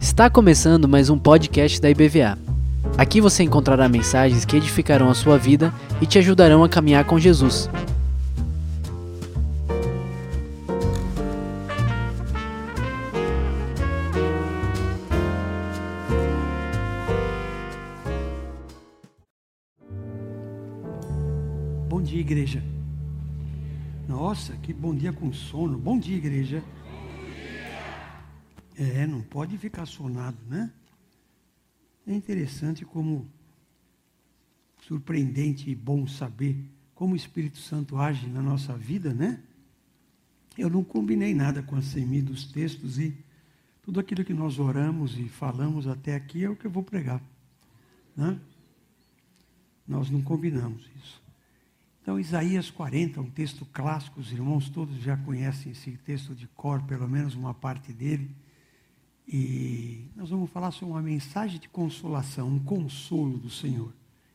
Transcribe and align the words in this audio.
Está 0.00 0.28
começando 0.28 0.88
mais 0.88 1.08
um 1.08 1.16
podcast 1.16 1.80
da 1.80 1.88
IBVA. 1.88 2.36
Aqui 2.98 3.20
você 3.20 3.44
encontrará 3.44 3.88
mensagens 3.88 4.44
que 4.44 4.56
edificarão 4.56 5.08
a 5.08 5.14
sua 5.14 5.38
vida 5.38 5.72
e 6.00 6.06
te 6.06 6.18
ajudarão 6.18 6.64
a 6.64 6.68
caminhar 6.68 7.04
com 7.04 7.16
Jesus. 7.18 7.70
Que 24.64 24.72
bom 24.72 24.94
dia 24.94 25.12
com 25.12 25.30
sono. 25.30 25.76
Bom 25.76 25.98
dia, 25.98 26.16
igreja. 26.16 26.64
É, 28.74 29.06
não 29.06 29.20
pode 29.20 29.58
ficar 29.58 29.84
sonado, 29.84 30.38
né? 30.48 30.72
É 32.06 32.14
interessante 32.14 32.82
como 32.82 33.28
surpreendente 34.80 35.68
e 35.68 35.74
bom 35.74 36.06
saber 36.06 36.56
como 36.94 37.12
o 37.12 37.16
Espírito 37.16 37.58
Santo 37.58 37.98
age 37.98 38.26
na 38.26 38.40
nossa 38.40 38.74
vida, 38.74 39.12
né? 39.12 39.38
Eu 40.56 40.70
não 40.70 40.82
combinei 40.82 41.34
nada 41.34 41.62
com 41.62 41.76
a 41.76 41.82
semi 41.82 42.22
dos 42.22 42.50
textos 42.50 42.98
e 42.98 43.14
tudo 43.82 44.00
aquilo 44.00 44.24
que 44.24 44.32
nós 44.32 44.58
oramos 44.58 45.18
e 45.18 45.28
falamos 45.28 45.86
até 45.86 46.14
aqui 46.14 46.42
é 46.42 46.48
o 46.48 46.56
que 46.56 46.66
eu 46.66 46.70
vou 46.70 46.82
pregar, 46.82 47.22
né? 48.16 48.40
Nós 49.86 50.08
não 50.08 50.22
combinamos 50.22 50.88
isso. 50.96 51.23
Então, 52.04 52.20
Isaías 52.20 52.70
40, 52.70 53.18
um 53.18 53.30
texto 53.30 53.64
clássico, 53.64 54.20
os 54.20 54.30
irmãos 54.30 54.68
todos 54.68 54.94
já 54.98 55.16
conhecem 55.16 55.72
esse 55.72 55.92
texto 55.92 56.34
de 56.34 56.46
cor, 56.48 56.82
pelo 56.82 57.08
menos 57.08 57.34
uma 57.34 57.54
parte 57.54 57.94
dele. 57.94 58.30
E 59.26 60.04
nós 60.14 60.28
vamos 60.28 60.50
falar 60.50 60.70
sobre 60.70 60.92
uma 60.92 61.00
mensagem 61.00 61.58
de 61.58 61.66
consolação, 61.66 62.46
um 62.46 62.58
consolo 62.58 63.38
do 63.38 63.48
Senhor. 63.48 63.90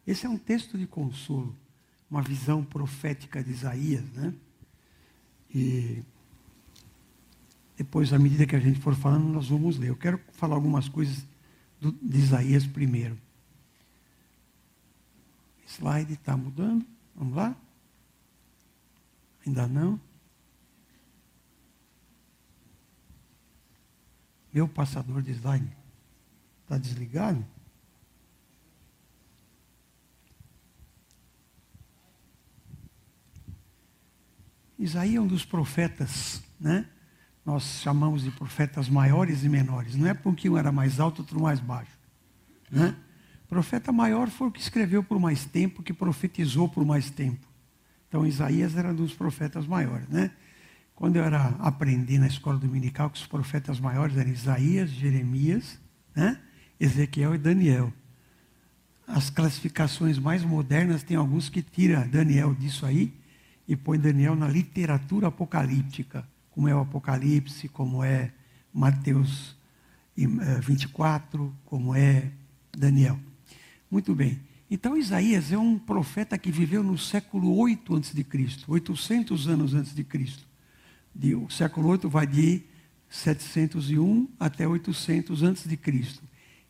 Esse 0.07 0.25
é 0.25 0.29
um 0.29 0.35
texto 0.35 0.79
de 0.79 0.87
consolo, 0.87 1.55
uma 2.09 2.23
visão 2.23 2.63
profética 2.63 3.43
de 3.43 3.51
Isaías, 3.51 4.03
né? 4.13 4.33
E 5.53 6.01
depois, 7.77 8.11
à 8.11 8.17
medida 8.17 8.47
que 8.47 8.55
a 8.55 8.59
gente 8.59 8.79
for 8.79 8.95
falando, 8.95 9.25
nós 9.25 9.47
vamos 9.47 9.77
ler. 9.77 9.89
Eu 9.89 9.95
quero 9.95 10.19
falar 10.31 10.55
algumas 10.55 10.89
coisas 10.89 11.23
do, 11.79 11.91
de 11.91 12.17
Isaías 12.17 12.65
primeiro. 12.65 13.15
Slide 15.67 16.13
está 16.13 16.35
mudando. 16.35 16.83
Vamos 17.19 17.35
lá? 17.35 17.53
Ainda 19.45 19.67
não? 19.67 19.99
Meu 24.53 24.69
passador 24.69 25.21
de 25.21 25.31
slide 25.31 25.69
está 26.63 26.77
desligado? 26.77 27.45
Isaías 34.77 35.15
é 35.15 35.19
um 35.19 35.27
dos 35.27 35.43
profetas, 35.43 36.41
né? 36.57 36.89
Nós 37.45 37.63
chamamos 37.81 38.23
de 38.23 38.31
profetas 38.31 38.87
maiores 38.87 39.43
e 39.43 39.49
menores. 39.49 39.93
Não 39.93 40.07
é 40.07 40.13
porque 40.13 40.49
um 40.49 40.57
era 40.57 40.71
mais 40.71 41.01
alto, 41.01 41.19
outro 41.19 41.41
mais 41.41 41.59
baixo. 41.59 41.99
Né? 42.71 42.95
Profeta 43.49 43.91
maior 43.91 44.29
foi 44.29 44.47
o 44.47 44.51
que 44.51 44.61
escreveu 44.61 45.03
por 45.03 45.19
mais 45.19 45.43
tempo, 45.43 45.81
que 45.81 45.91
profetizou 45.91 46.69
por 46.69 46.85
mais 46.85 47.09
tempo. 47.09 47.47
Então 48.07 48.25
Isaías 48.25 48.77
era 48.77 48.89
um 48.89 48.95
dos 48.95 49.15
profetas 49.15 49.65
maiores, 49.65 50.07
né? 50.07 50.29
Quando 50.93 51.15
eu 51.15 51.23
era 51.23 51.47
aprendi 51.59 52.19
na 52.19 52.27
escola 52.27 52.59
dominical 52.59 53.09
que 53.09 53.17
os 53.17 53.25
profetas 53.25 53.79
maiores 53.79 54.15
eram 54.15 54.29
Isaías, 54.29 54.91
Jeremias, 54.91 55.79
né? 56.15 56.39
Ezequiel 56.79 57.33
e 57.33 57.37
Daniel. 57.39 57.91
As 59.07 59.31
classificações 59.31 60.19
mais 60.19 60.43
modernas 60.43 61.01
tem 61.01 61.17
alguns 61.17 61.49
que 61.49 61.63
tira 61.63 62.07
Daniel 62.07 62.53
disso 62.53 62.85
aí 62.85 63.11
e 63.67 63.75
põe 63.75 63.97
Daniel 63.97 64.35
na 64.35 64.47
literatura 64.47 65.27
apocalíptica, 65.27 66.27
como 66.51 66.67
é 66.67 66.75
o 66.75 66.81
Apocalipse, 66.81 67.67
como 67.67 68.03
é 68.03 68.31
Mateus 68.71 69.57
24, 70.15 71.45
eh, 71.45 71.59
como 71.65 71.95
é 71.95 72.31
Daniel. 72.77 73.19
Muito 73.89 74.13
bem. 74.13 74.39
Então 74.69 74.95
Isaías 74.95 75.51
é 75.51 75.57
um 75.57 75.79
profeta 75.79 76.37
que 76.37 76.51
viveu 76.51 76.83
no 76.83 76.97
século 76.97 77.57
8 77.57 77.95
a.C., 77.95 78.25
800 78.67 79.47
anos 79.47 79.73
antes 79.73 79.95
de 79.95 80.03
Cristo. 80.03 80.47
O 81.45 81.49
século 81.49 81.89
8 81.89 82.07
vai 82.07 82.27
de 82.27 82.61
701 83.09 84.29
até 84.39 84.67
800 84.67 85.41
antes 85.41 85.67
de 85.67 85.75
Cristo. 85.75 86.23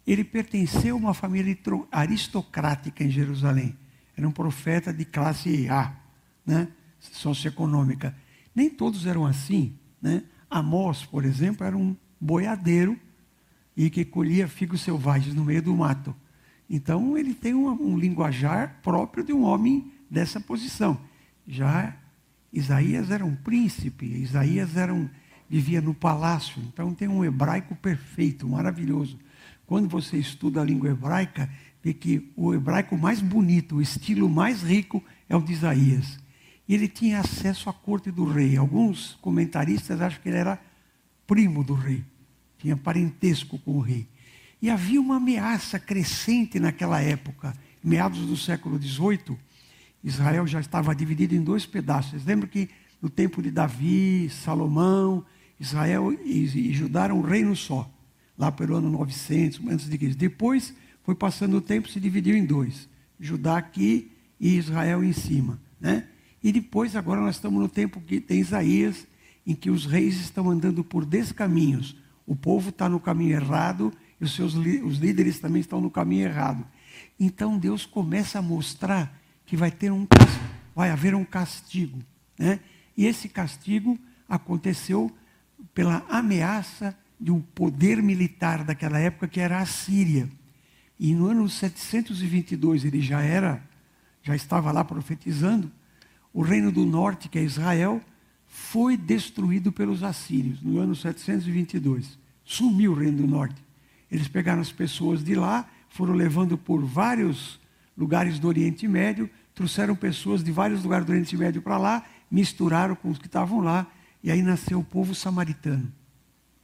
Ele 0.08 0.24
pertenceu 0.24 0.96
a 0.96 0.98
uma 0.98 1.14
família 1.14 1.58
aristocrática 1.92 3.04
em 3.04 3.10
Jerusalém. 3.10 3.78
Era 4.16 4.28
um 4.28 4.32
profeta 4.32 4.94
de 4.94 5.06
classe 5.06 5.70
A, 5.70 5.94
né? 6.46 6.70
socioeconômica. 7.00 8.16
Nem 8.56 8.70
todos 8.70 9.06
eram 9.06 9.26
assim. 9.26 9.76
Né? 10.02 10.24
Amós, 10.50 11.06
por 11.06 11.26
exemplo, 11.26 11.66
era 11.66 11.78
um 11.78 11.96
boiadeiro 12.20 12.98
e 13.76 13.90
que 13.90 14.04
colhia 14.04 14.48
figos 14.48 14.82
selvagens 14.82 15.36
no 15.36 15.46
meio 15.46 15.62
do 15.62 15.76
mato. 15.76 16.16
Então 16.70 17.18
ele 17.18 17.34
tem 17.34 17.54
um, 17.54 17.70
um 17.70 17.98
linguajar 17.98 18.80
próprio 18.84 19.24
de 19.24 19.34
um 19.34 19.44
homem 19.44 19.92
dessa 20.10 20.40
posição. 20.40 21.00
Já 21.48 21.96
Isaías 22.54 23.10
era 23.10 23.26
um 23.26 23.36
príncipe, 23.36 24.06
Isaías 24.06 24.76
era 24.78 24.94
um, 24.94 25.10
vivia 25.50 25.82
no 25.82 25.94
palácio, 25.94 26.62
então 26.72 26.94
tem 26.94 27.08
um 27.08 27.26
hebraico 27.26 27.76
perfeito, 27.76 28.48
maravilhoso. 28.48 29.18
Quando 29.66 29.88
você 29.88 30.18
estuda 30.18 30.62
a 30.62 30.66
língua 30.66 30.90
hebraica, 30.90 31.50
vê 31.84 31.94
que 31.94 32.32
o 32.36 32.54
hebraico 32.54 32.98
mais 32.98 33.22
bonito, 33.22 33.76
o 33.76 33.82
estilo 33.82 34.30
mais 34.30 34.62
rico 34.62 35.04
é 35.28 35.36
o 35.36 35.42
de 35.42 35.54
Isaías. 35.54 36.20
E 36.68 36.74
ele 36.74 36.88
tinha 36.88 37.20
acesso 37.20 37.70
à 37.70 37.74
corte 37.74 38.12
do 38.12 38.26
rei. 38.26 38.58
Alguns 38.58 39.18
comentaristas 39.22 40.02
acham 40.02 40.22
que 40.22 40.30
ele 40.30 40.38
era 40.38 40.60
primo 41.26 41.64
do 41.64 41.74
rei, 41.74 42.04
tinha 42.58 42.76
parentesco 42.78 43.58
com 43.60 43.72
o 43.72 43.80
rei. 43.80 44.08
E 44.62 44.70
havia 44.70 45.00
uma 45.00 45.18
ameaça 45.18 45.80
crescente 45.80 46.60
naquela 46.60 47.02
época, 47.02 47.54
meados 47.84 48.26
do 48.26 48.36
século 48.36 48.82
XVIII. 48.82 49.38
Israel 50.04 50.46
já 50.46 50.60
estava 50.60 50.94
dividido 50.94 51.34
em 51.36 51.42
dois 51.42 51.66
pedaços. 51.66 52.26
Lembra 52.26 52.48
que 52.48 52.70
no 53.02 53.10
tempo 53.10 53.42
de 53.42 53.52
Davi, 53.52 54.30
Salomão, 54.30 55.26
Israel 55.60 56.12
e, 56.12 56.74
Judá 56.74 57.06
eram 57.06 57.20
um 57.20 57.22
reino 57.22 57.56
só, 57.56 57.90
lá 58.38 58.52
pelo 58.52 58.76
ano 58.76 58.90
900 58.90 59.62
antes 59.68 59.90
de 59.90 59.98
Cristo. 59.98 60.18
Depois 60.18 60.74
foi 61.04 61.16
passando 61.16 61.58
o 61.58 61.62
tempo, 61.62 61.90
se 61.90 62.00
dividiu 62.00 62.36
em 62.36 62.46
dois: 62.46 62.90
Judá 63.20 63.58
aqui 63.58 64.12
e 64.40 64.56
Israel 64.56 65.04
em 65.04 65.14
cima, 65.14 65.60
né? 65.80 66.08
E 66.42 66.52
depois 66.52 66.96
agora 66.96 67.20
nós 67.20 67.36
estamos 67.36 67.62
no 67.62 67.68
tempo 67.68 68.00
que 68.02 68.22
tem 68.22 68.40
Isaías, 68.40 69.06
em 69.46 69.54
que 69.54 69.70
os 69.70 69.86
reis 69.86 70.20
estão 70.20 70.50
andando 70.50 70.84
por 70.84 71.06
descaminhos. 71.06 71.98
O 72.26 72.36
povo 72.36 72.70
está 72.70 72.88
no 72.88 73.00
caminho 73.00 73.36
errado 73.36 73.92
e 74.20 74.24
os 74.24 74.36
seus 74.36 74.56
os 74.56 74.98
líderes 74.98 75.40
também 75.40 75.62
estão 75.62 75.80
no 75.80 75.90
caminho 75.90 76.26
errado. 76.28 76.66
Então 77.20 77.58
Deus 77.58 77.86
começa 77.86 78.40
a 78.40 78.42
mostrar 78.42 79.18
que 79.46 79.56
vai 79.56 79.72
ter 79.72 79.92
um 79.92 80.08
vai 80.76 80.92
haver 80.92 81.16
um 81.16 81.26
castigo, 81.26 82.00
né? 82.38 82.60
E 82.96 83.06
esse 83.06 83.28
castigo 83.30 83.98
aconteceu 84.28 85.12
pela 85.74 86.06
ameaça 86.10 86.98
de 87.20 87.32
um 87.32 87.42
poder 87.42 88.02
militar 88.02 88.64
daquela 88.64 89.00
época 89.00 89.28
que 89.28 89.40
era 89.40 89.60
a 89.60 89.66
Síria. 89.66 90.30
E 91.00 91.14
no 91.14 91.28
ano 91.28 91.50
722 91.50 92.86
ele 92.86 93.02
já 93.02 93.22
era, 93.22 93.64
já 94.22 94.36
estava 94.36 94.72
lá 94.72 94.84
profetizando, 94.84 95.72
o 96.34 96.42
reino 96.42 96.72
do 96.72 96.86
norte, 96.86 97.28
que 97.28 97.40
é 97.40 97.44
Israel, 97.44 98.02
foi 98.46 98.96
destruído 98.96 99.72
pelos 99.72 100.04
assírios 100.04 100.62
no 100.62 100.80
ano 100.80 100.96
722. 100.96 102.18
Sumiu 102.44 102.92
o 102.92 102.96
reino 102.96 103.18
do 103.18 103.28
norte. 103.28 103.69
Eles 104.12 104.28
pegaram 104.28 104.62
as 104.62 104.72
pessoas 104.72 105.24
de 105.24 105.36
lá, 105.36 105.70
foram 105.90 106.14
levando 106.14 106.58
por 106.58 106.84
vários 106.84 107.60
lugares 107.98 108.40
do 108.40 108.48
Oriente 108.48 108.88
Médio, 108.88 109.30
trouxeram 109.54 109.96
pessoas 109.96 110.44
de 110.44 110.52
vários 110.52 110.84
lugares 110.84 111.06
do 111.06 111.12
Oriente 111.12 111.36
Médio 111.36 111.62
para 111.62 111.78
lá, 111.78 112.06
misturaram 112.32 112.96
com 112.96 113.10
os 113.10 113.18
que 113.18 113.28
estavam 113.28 113.60
lá, 113.60 113.88
e 114.24 114.32
aí 114.32 114.42
nasceu 114.42 114.80
o 114.80 114.84
povo 114.84 115.14
samaritano, 115.14 115.92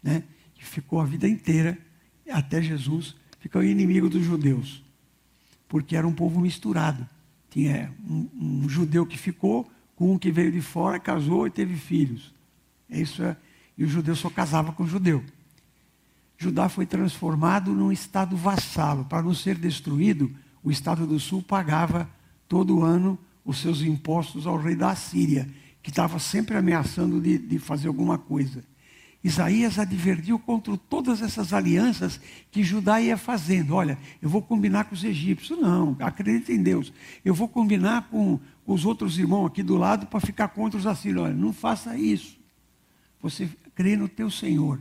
né? 0.02 0.24
que 0.54 0.66
ficou 0.66 1.00
a 1.00 1.06
vida 1.06 1.28
inteira, 1.28 1.78
até 2.30 2.62
Jesus, 2.62 3.16
ficou 3.40 3.64
inimigo 3.64 4.10
dos 4.10 4.24
judeus, 4.24 4.84
porque 5.68 5.96
era 5.96 6.08
um 6.08 6.14
povo 6.14 6.40
misturado. 6.40 7.08
Tinha 7.50 7.94
um, 8.08 8.30
um 8.64 8.70
judeu 8.70 9.06
que 9.06 9.18
ficou 9.18 9.70
com 9.96 10.14
um 10.14 10.18
que 10.18 10.32
veio 10.32 10.52
de 10.52 10.62
fora, 10.62 11.00
casou 11.00 11.48
e 11.48 11.50
teve 11.50 11.76
filhos. 11.76 12.34
Isso 12.90 13.24
é, 13.24 13.38
e 13.78 13.84
o 13.84 13.88
judeu 13.88 14.16
só 14.16 14.30
casava 14.30 14.72
com 14.72 14.84
o 14.84 14.88
judeu. 14.88 15.24
Judá 16.38 16.68
foi 16.70 16.86
transformado 16.86 17.74
num 17.74 17.92
estado 17.92 18.36
vassalo. 18.36 19.06
Para 19.06 19.24
não 19.24 19.34
ser 19.34 19.56
destruído, 19.56 20.32
o 20.64 20.72
estado 20.72 21.08
do 21.08 21.20
sul 21.20 21.42
pagava 21.42 22.10
todo 22.48 22.84
ano 22.84 23.18
os 23.44 23.60
seus 23.60 23.82
impostos 23.82 24.48
ao 24.48 24.58
rei 24.58 24.76
da 24.76 24.96
Síria, 24.96 25.48
que 25.82 25.90
estava 25.90 26.18
sempre 26.20 26.58
ameaçando 26.58 27.22
de, 27.22 27.38
de 27.38 27.60
fazer 27.60 27.88
alguma 27.88 28.18
coisa. 28.18 28.64
Isaías 29.24 29.80
advertiu 29.80 30.38
contra 30.38 30.78
todas 30.78 31.20
essas 31.20 31.52
alianças 31.52 32.20
que 32.52 32.64
Judá 32.64 33.02
ia 33.02 33.18
fazendo. 33.18 33.74
Olha, 33.74 33.98
eu 34.22 34.30
vou 34.30 34.40
combinar 34.40 34.84
com 34.84 34.94
os 34.94 35.04
egípcios. 35.04 35.60
Não, 35.60 35.98
acredita 36.00 36.54
em 36.54 36.62
Deus. 36.62 36.94
Eu 37.24 37.34
vou 37.34 37.48
combinar 37.48 38.08
com, 38.10 38.40
com 38.64 38.74
os 38.74 38.86
outros 38.86 39.18
irmãos 39.18 39.48
aqui 39.48 39.64
do 39.64 39.78
lado 39.78 40.06
para 40.06 40.20
ficar 40.20 40.50
contra 40.50 40.80
os 40.80 40.86
assírios. 40.86 41.24
Olha, 41.24 41.34
não 41.34 41.52
faça 41.52 41.98
isso. 41.98 42.38
Você 43.20 43.50
crê 43.74 43.96
no 43.96 44.08
teu 44.08 44.30
Senhor. 44.30 44.80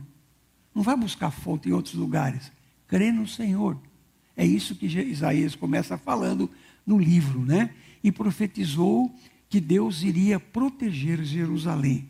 Não 0.75 0.83
vai 0.83 0.97
buscar 0.97 1.31
fonte 1.31 1.69
em 1.69 1.71
outros 1.71 1.95
lugares. 1.95 2.51
Crê 2.85 3.09
no 3.09 3.25
Senhor. 3.25 3.79
É 4.35 4.45
isso 4.45 4.75
que 4.75 4.85
Isaías 4.85 5.55
começa 5.55 5.97
falando 5.97 6.51
no 6.85 6.99
livro, 6.99 7.39
né? 7.39 7.73
E 8.03 8.11
profetizou 8.11 9.15
que 9.47 9.61
Deus 9.61 10.03
iria 10.03 10.37
proteger 10.37 11.23
Jerusalém. 11.23 12.09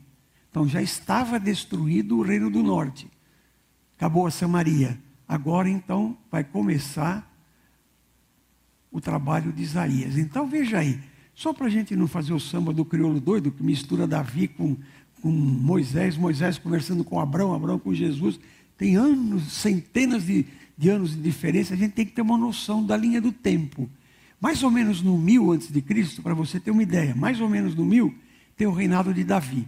Então 0.50 0.68
já 0.68 0.82
estava 0.82 1.40
destruído 1.40 2.18
o 2.18 2.24
reino 2.24 2.50
do 2.50 2.64
norte. 2.64 3.08
Acabou 3.96 4.26
a 4.26 4.32
Samaria. 4.32 5.00
Agora 5.28 5.70
então 5.70 6.18
vai 6.32 6.44
começar 6.44 7.32
o 8.92 9.00
trabalho 9.00 9.52
de 9.52 9.62
Isaías. 9.62 10.18
Então 10.18 10.48
veja 10.48 10.80
aí, 10.80 11.00
só 11.36 11.54
para 11.54 11.68
a 11.68 11.70
gente 11.70 11.96
não 11.96 12.08
fazer 12.08 12.34
o 12.34 12.40
samba 12.40 12.74
do 12.74 12.86
crioulo 12.86 13.20
doido, 13.20 13.52
que 13.52 13.62
mistura 13.62 14.08
Davi 14.08 14.48
com, 14.48 14.78
com 15.22 15.30
Moisés, 15.30 16.18
Moisés 16.18 16.58
conversando 16.58 17.04
com 17.04 17.20
Abraão, 17.20 17.54
Abraão 17.54 17.80
com 17.80 17.94
Jesus. 17.94 18.40
Tem 18.78 18.96
anos, 18.96 19.52
centenas 19.52 20.26
de, 20.26 20.46
de 20.78 20.90
anos 20.90 21.12
de 21.12 21.22
diferença, 21.22 21.74
a 21.74 21.78
gente 21.78 21.94
tem 21.94 22.06
que 22.06 22.12
ter 22.12 22.22
uma 22.22 22.38
noção 22.38 22.86
da 22.86 22.96
linha 22.96 23.22
do 23.22 23.32
tempo. 23.32 23.90
Mais 24.40 24.62
ou 24.64 24.70
menos 24.70 25.02
no 25.02 25.18
mil 25.18 25.52
antes 25.52 25.72
de 25.72 25.82
Cristo, 25.82 26.22
para 26.22 26.34
você 26.34 26.60
ter 26.60 26.72
uma 26.72 26.84
ideia, 26.84 27.16
mais 27.16 27.40
ou 27.40 27.50
menos 27.50 27.74
no 27.74 27.86
mil, 27.86 28.14
tem 28.56 28.68
o 28.68 28.74
reinado 28.74 29.14
de 29.14 29.24
Davi. 29.24 29.68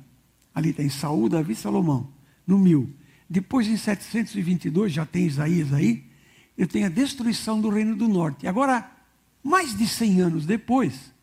Ali 0.54 0.74
tem 0.74 0.90
Saúl, 0.90 1.30
Davi 1.30 1.56
Salomão, 1.56 2.10
no 2.46 2.58
mil. 2.58 2.90
Depois, 3.30 3.68
em 3.68 3.78
722, 3.78 4.94
já 4.94 5.06
tem 5.06 5.26
Isaías 5.26 5.74
aí, 5.74 6.04
eu 6.58 6.68
tenho 6.68 6.86
a 6.86 6.90
destruição 6.90 7.60
do 7.60 7.70
reino 7.70 7.96
do 7.96 8.08
norte. 8.08 8.48
Agora, 8.48 8.90
mais 9.44 9.78
de 9.78 9.88
100 9.88 10.22
anos 10.22 10.46
depois, 10.46 11.14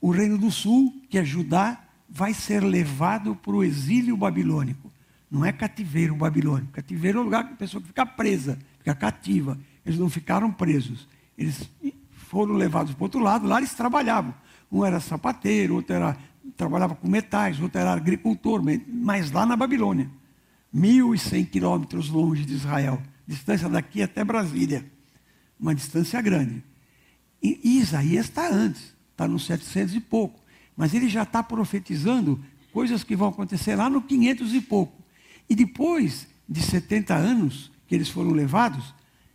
o 0.00 0.10
reino 0.10 0.36
do 0.36 0.50
sul, 0.50 0.92
que 1.08 1.18
é 1.18 1.24
Judá, 1.24 1.83
vai 2.14 2.32
ser 2.32 2.62
levado 2.62 3.34
para 3.34 3.50
o 3.52 3.64
exílio 3.64 4.16
babilônico. 4.16 4.88
Não 5.28 5.44
é 5.44 5.50
cativeiro 5.50 6.14
babilônico. 6.14 6.70
Cativeiro 6.70 7.18
é 7.18 7.20
o 7.20 7.24
lugar 7.24 7.44
que 7.44 7.54
a 7.54 7.56
pessoa 7.56 7.82
fica 7.82 8.06
presa, 8.06 8.56
fica 8.78 8.94
cativa. 8.94 9.58
Eles 9.84 9.98
não 9.98 10.08
ficaram 10.08 10.52
presos. 10.52 11.08
Eles 11.36 11.68
foram 12.12 12.54
levados 12.54 12.94
para 12.94 13.02
o 13.02 13.04
outro 13.04 13.18
lado, 13.18 13.48
lá 13.48 13.58
eles 13.58 13.74
trabalhavam. 13.74 14.32
Um 14.70 14.84
era 14.84 15.00
sapateiro, 15.00 15.74
outro 15.74 15.92
era 15.92 16.16
trabalhava 16.56 16.94
com 16.94 17.08
metais, 17.08 17.58
outro 17.58 17.80
era 17.80 17.92
agricultor, 17.92 18.62
mas 18.88 19.32
lá 19.32 19.44
na 19.44 19.56
Babilônia, 19.56 20.08
1.100 20.72 21.50
quilômetros 21.50 22.08
longe 22.10 22.44
de 22.44 22.54
Israel, 22.54 23.02
distância 23.26 23.68
daqui 23.68 24.02
até 24.02 24.22
Brasília, 24.22 24.88
uma 25.58 25.74
distância 25.74 26.20
grande. 26.22 26.62
E 27.42 27.78
Isaías 27.80 28.26
está 28.26 28.48
antes, 28.48 28.94
está 29.10 29.26
nos 29.26 29.46
700 29.46 29.96
e 29.96 30.00
pouco, 30.00 30.43
mas 30.76 30.94
ele 30.94 31.08
já 31.08 31.22
está 31.22 31.42
profetizando 31.42 32.42
coisas 32.72 33.04
que 33.04 33.14
vão 33.14 33.28
acontecer 33.28 33.76
lá 33.76 33.88
no 33.88 34.02
500 34.02 34.54
e 34.54 34.60
pouco. 34.60 35.02
E 35.48 35.54
depois 35.54 36.26
de 36.48 36.60
70 36.60 37.14
anos 37.14 37.70
que 37.86 37.94
eles 37.94 38.08
foram 38.08 38.30
levados, 38.30 38.94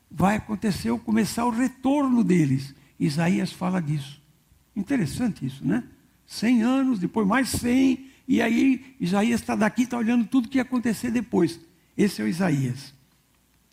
vai 0.10 0.38
acontecer, 0.38 0.92
começar 1.00 1.46
o 1.46 1.50
retorno 1.50 2.24
deles. 2.24 2.74
Isaías 3.00 3.52
fala 3.52 3.82
disso. 3.82 4.22
Interessante 4.76 5.46
isso, 5.46 5.66
né? 5.66 5.84
100 6.26 6.64
anos, 6.64 7.00
depois 7.00 7.28
mais 7.28 7.50
100, 7.50 8.08
e 8.28 8.42
aí 8.42 8.96
Isaías 9.00 9.42
está 9.42 9.56
daqui, 9.56 9.84
está 9.84 9.98
olhando 9.98 10.26
tudo 10.26 10.48
que 10.48 10.58
ia 10.58 10.62
acontecer 10.62 11.10
depois. 11.10 11.60
Esse 11.98 12.22
é 12.22 12.26
o 12.26 12.28
Isaías. 12.28 12.94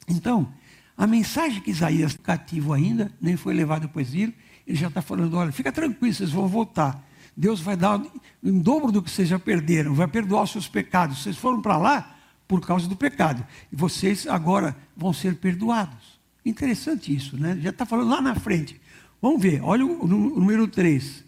Então, 0.08 0.52
a 0.96 1.06
mensagem 1.06 1.60
que 1.60 1.70
Isaías 1.70 2.16
cativo 2.16 2.72
ainda, 2.72 3.12
nem 3.20 3.36
foi 3.36 3.52
levado 3.52 3.88
para 3.88 3.98
o 3.98 4.00
exílio, 4.00 4.34
ele 4.66 4.76
já 4.76 4.88
está 4.88 5.02
falando, 5.02 5.36
olha, 5.36 5.52
fica 5.52 5.70
tranquilo, 5.70 6.14
vocês 6.14 6.30
vão 6.30 6.48
voltar. 6.48 7.05
Deus 7.36 7.60
vai 7.60 7.76
dar 7.76 8.00
em 8.42 8.58
dobro 8.58 8.90
do 8.90 9.02
que 9.02 9.10
vocês 9.10 9.28
já 9.28 9.38
perderam, 9.38 9.94
vai 9.94 10.08
perdoar 10.08 10.44
os 10.44 10.50
seus 10.50 10.68
pecados. 10.68 11.22
Vocês 11.22 11.36
foram 11.36 11.60
para 11.60 11.76
lá 11.76 12.16
por 12.48 12.64
causa 12.64 12.88
do 12.88 12.96
pecado. 12.96 13.46
E 13.70 13.76
vocês 13.76 14.26
agora 14.26 14.76
vão 14.96 15.12
ser 15.12 15.36
perdoados. 15.36 16.18
Interessante 16.44 17.14
isso, 17.14 17.36
né? 17.36 17.58
Já 17.60 17.70
está 17.70 17.84
falando 17.84 18.08
lá 18.08 18.20
na 18.20 18.34
frente. 18.34 18.80
Vamos 19.20 19.42
ver, 19.42 19.60
olha 19.62 19.84
o 19.84 20.06
número 20.06 20.66
3. 20.68 21.24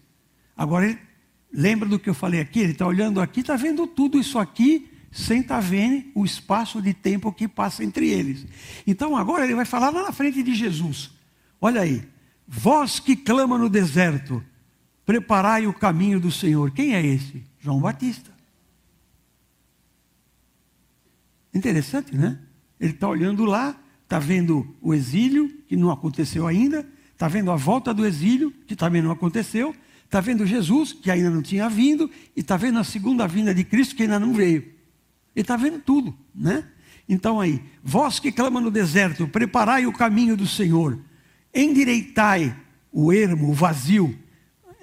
Agora 0.57 0.87
ele 0.87 0.99
Lembra 1.53 1.89
do 1.89 1.99
que 1.99 2.09
eu 2.09 2.15
falei 2.15 2.41
aqui? 2.41 2.61
Ele 2.61 2.73
está 2.73 2.87
olhando 2.87 3.21
aqui, 3.21 3.41
está 3.41 3.57
vendo 3.57 3.87
tudo 3.87 4.19
isso 4.19 4.39
aqui, 4.39 4.91
sem 5.11 5.41
estar 5.41 5.57
tá 5.57 5.61
vendo 5.61 6.05
o 6.15 6.25
espaço 6.25 6.83
de 6.83 6.93
tempo 6.93 7.33
que 7.33 7.49
passa 7.49 7.83
entre 7.83 8.09
eles. 8.09 8.47
Então 8.87 9.17
agora 9.17 9.45
ele 9.45 9.55
vai 9.55 9.65
falar 9.65 9.91
lá 9.91 10.03
na 10.03 10.13
frente 10.13 10.43
de 10.43 10.55
Jesus. 10.55 11.11
Olha 11.61 11.81
aí. 11.81 12.07
Vós 12.47 12.99
que 12.99 13.15
clama 13.15 13.59
no 13.59 13.69
deserto, 13.69 14.43
preparai 15.09 15.67
o 15.67 15.73
caminho 15.73 16.21
do 16.21 16.31
Senhor. 16.31 16.71
Quem 16.71 16.95
é 16.95 17.01
esse? 17.01 17.43
João 17.59 17.81
Batista. 17.81 18.31
Interessante, 21.55 22.15
né? 22.15 22.39
Ele 22.79 22.93
está 22.93 23.09
olhando 23.09 23.47
lá, 23.47 23.75
está 24.03 24.19
vendo 24.19 24.77
o 24.83 24.93
exílio, 24.93 25.49
que 25.67 25.77
não 25.77 25.91
aconteceu 25.91 26.47
ainda, 26.47 26.87
está 27.11 27.27
vendo 27.27 27.51
a 27.51 27.57
volta 27.57 27.95
do 27.95 28.05
exílio, 28.05 28.51
que 28.67 28.77
também 28.77 29.01
não 29.01 29.11
aconteceu, 29.11 29.75
Está 30.05 30.23
vendo 30.23 30.47
Jesus, 30.47 30.95
que 30.95 31.11
ainda 31.11 31.29
não 31.29 31.43
tinha 31.43 31.69
vindo, 31.69 32.11
e 32.35 32.41
está 32.41 32.57
vendo 32.57 32.79
a 32.79 32.85
segunda 32.85 33.29
vinda 33.29 33.55
de 33.55 33.63
Cristo, 33.63 33.95
que 33.95 34.05
ainda 34.05 34.19
não 34.19 34.33
veio. 34.33 34.63
Ele 34.63 34.73
está 35.37 35.55
vendo 35.55 35.81
tudo, 35.81 36.17
né? 36.35 36.65
Então 37.07 37.39
aí, 37.39 37.63
vós 37.83 38.19
que 38.19 38.33
clama 38.33 38.59
no 38.59 38.71
deserto, 38.71 39.29
preparai 39.29 39.85
o 39.85 39.93
caminho 39.93 40.35
do 40.35 40.47
Senhor, 40.47 40.99
endireitai 41.55 42.57
o 42.91 43.13
ermo, 43.13 43.51
o 43.51 43.53
vazio, 43.53 44.19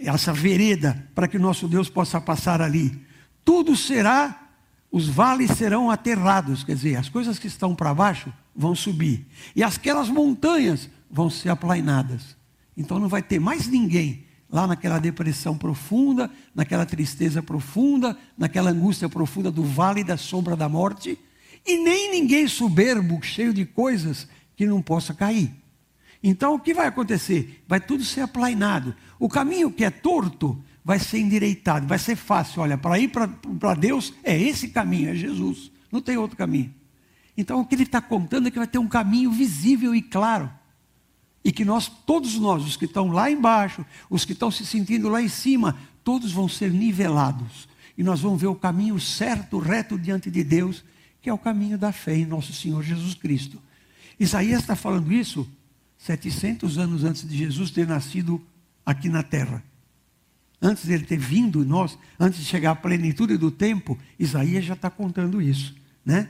essa 0.06 0.34
vereda, 0.34 1.08
para 1.14 1.28
que 1.28 1.38
o 1.38 1.42
nosso 1.42 1.68
Deus 1.68 1.90
possa 1.90 2.22
passar 2.22 2.62
ali. 2.62 3.00
Tudo 3.44 3.76
será, 3.76 4.50
os 4.92 5.08
vales 5.08 5.52
serão 5.52 5.90
aterrados, 5.90 6.64
quer 6.64 6.76
dizer, 6.76 6.96
as 6.96 7.10
coisas 7.10 7.40
que 7.40 7.48
estão 7.48 7.76
para 7.76 7.94
baixo 7.94 8.32
vão 8.56 8.74
subir, 8.74 9.26
e 9.56 9.64
aquelas 9.64 10.10
montanhas 10.10 10.90
vão 11.10 11.30
ser 11.30 11.50
aplainadas. 11.50 12.36
Então 12.78 13.00
não 13.00 13.08
vai 13.08 13.22
ter 13.22 13.40
mais 13.40 13.68
ninguém 13.68 14.26
lá 14.50 14.68
naquela 14.68 15.00
depressão 15.00 15.58
profunda, 15.58 16.30
naquela 16.54 16.86
tristeza 16.86 17.44
profunda, 17.44 18.18
naquela 18.38 18.72
angústia 18.72 19.10
profunda 19.10 19.52
do 19.52 19.64
vale 19.64 20.04
da 20.04 20.18
sombra 20.18 20.56
da 20.56 20.70
morte, 20.70 21.18
e 21.66 21.78
nem 21.84 22.12
ninguém 22.12 22.48
soberbo, 22.48 23.22
cheio 23.22 23.54
de 23.54 23.66
coisas 23.66 24.28
que 24.56 24.66
não 24.66 24.82
possa 24.82 25.14
cair. 25.14 25.52
Então 26.28 26.56
o 26.56 26.60
que 26.60 26.74
vai 26.74 26.88
acontecer? 26.88 27.64
Vai 27.68 27.80
tudo 27.80 28.04
ser 28.04 28.22
aplainado. 28.22 28.96
O 29.20 29.30
caminho 29.30 29.70
que 29.70 29.86
é 29.86 29.92
torto 29.92 30.60
vai 30.84 30.98
ser 30.98 31.20
endireitado, 31.20 31.86
vai 31.86 32.00
ser 32.00 32.16
fácil. 32.16 32.64
Olha, 32.64 32.80
para 32.80 32.98
ir 32.98 33.10
para 33.10 33.76
Deus 33.76 34.12
é 34.24 34.36
esse 34.36 34.70
caminho, 34.70 35.12
é 35.12 35.16
Jesus. 35.16 35.72
Não 35.92 36.02
tem 36.02 36.18
outro 36.18 36.36
caminho. 36.36 36.74
Então 37.38 37.60
o 37.60 37.66
que 37.66 37.76
ele 37.76 37.84
está 37.84 38.02
contando 38.02 38.48
é 38.48 38.52
que 38.52 38.58
vai 38.58 38.66
ter 38.66 38.80
um 38.80 38.88
caminho 38.88 39.30
visível 39.30 39.94
e 39.94 40.02
claro. 40.02 40.50
E 41.44 41.52
que 41.52 41.64
nós, 41.64 41.88
todos 41.88 42.40
nós, 42.40 42.66
os 42.66 42.76
que 42.76 42.86
estão 42.86 43.10
lá 43.10 43.30
embaixo, 43.30 43.86
os 44.10 44.26
que 44.26 44.34
estão 44.34 44.50
se 44.50 44.66
sentindo 44.66 45.08
lá 45.10 45.22
em 45.22 45.30
cima, 45.30 45.78
todos 46.04 46.32
vão 46.32 46.50
ser 46.50 46.72
nivelados. 46.72 47.70
E 47.96 48.02
nós 48.02 48.20
vamos 48.22 48.42
ver 48.42 48.48
o 48.48 48.56
caminho 48.56 49.00
certo, 49.00 49.60
reto 49.60 49.96
diante 49.96 50.32
de 50.32 50.44
Deus, 50.44 50.84
que 51.22 51.30
é 51.30 51.34
o 51.34 51.38
caminho 51.38 51.78
da 51.78 51.92
fé 51.92 52.16
em 52.16 52.26
nosso 52.26 52.52
Senhor 52.52 52.82
Jesus 52.82 53.14
Cristo. 53.14 53.62
Isaías 54.20 54.62
está 54.62 54.76
falando 54.76 55.14
isso 55.14 55.48
700 56.06 56.78
anos 56.78 57.04
antes 57.04 57.28
de 57.28 57.36
Jesus 57.36 57.72
ter 57.72 57.88
nascido 57.88 58.40
aqui 58.86 59.10
na 59.10 59.24
terra. 59.24 59.64
Antes 60.62 60.86
dele 60.86 61.04
ter 61.04 61.18
vindo 61.18 61.66
nós, 61.66 61.98
antes 62.20 62.40
de 62.40 62.46
chegar 62.46 62.72
à 62.72 62.76
plenitude 62.76 63.38
do 63.38 63.50
tempo, 63.50 63.98
Isaías 64.20 64.64
já 64.66 64.76
está 64.76 64.90
contando 64.90 65.42
isso, 65.42 65.76
né? 66.06 66.30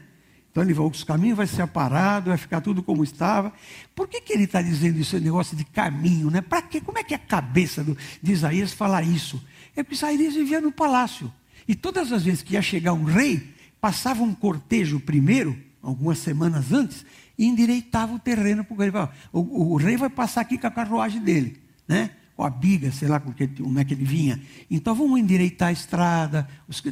Então 0.49 0.63
ele 0.63 0.73
vai, 0.73 0.87
os 0.87 1.03
caminhos 1.03 1.35
vai 1.35 1.45
ser 1.45 1.61
aparado, 1.61 2.29
vai 2.29 2.37
ficar 2.37 2.61
tudo 2.61 2.81
como 2.81 3.03
estava. 3.03 3.51
Por 3.93 4.07
que, 4.07 4.21
que 4.21 4.31
ele 4.31 4.45
está 4.45 4.61
dizendo 4.61 4.97
esse 4.97 5.19
negócio 5.19 5.57
de 5.57 5.65
caminho? 5.65 6.31
Né? 6.31 6.39
Para 6.39 6.61
quê? 6.61 6.79
Como 6.79 6.97
é 6.97 7.03
que 7.03 7.13
a 7.13 7.19
cabeça 7.19 7.83
do, 7.83 7.97
de 8.21 8.31
Isaías 8.31 8.71
falar 8.71 9.03
isso? 9.03 9.43
É 9.75 9.83
porque 9.83 9.95
Isaías 9.95 10.35
vivia 10.35 10.61
no 10.61 10.71
palácio. 10.71 11.29
E 11.67 11.75
todas 11.75 12.13
as 12.13 12.23
vezes 12.23 12.41
que 12.41 12.53
ia 12.53 12.61
chegar 12.61 12.93
um 12.93 13.03
rei, 13.03 13.53
passava 13.81 14.23
um 14.23 14.33
cortejo 14.33 15.01
primeiro, 15.01 15.61
algumas 15.81 16.19
semanas 16.19 16.71
antes, 16.71 17.05
e 17.37 17.45
endireitava 17.45 18.13
o 18.13 18.19
terreno 18.19 18.63
para 18.63 18.73
o 18.73 18.77
rei. 18.77 18.91
O, 19.31 19.73
o 19.73 19.75
rei 19.77 19.97
vai 19.97 20.09
passar 20.09 20.41
aqui 20.41 20.57
com 20.57 20.67
a 20.67 20.71
carruagem 20.71 21.21
dele. 21.21 21.57
Né? 21.87 22.11
com 22.35 22.43
a 22.43 22.49
biga, 22.49 22.91
sei 22.91 23.07
lá 23.07 23.19
como 23.19 23.33
é 23.79 23.85
que 23.85 23.93
ele 23.93 24.03
vinha. 24.03 24.41
Então 24.69 24.93
vamos 24.93 25.19
endireitar 25.19 25.69
a 25.69 25.71
estrada, 25.71 26.47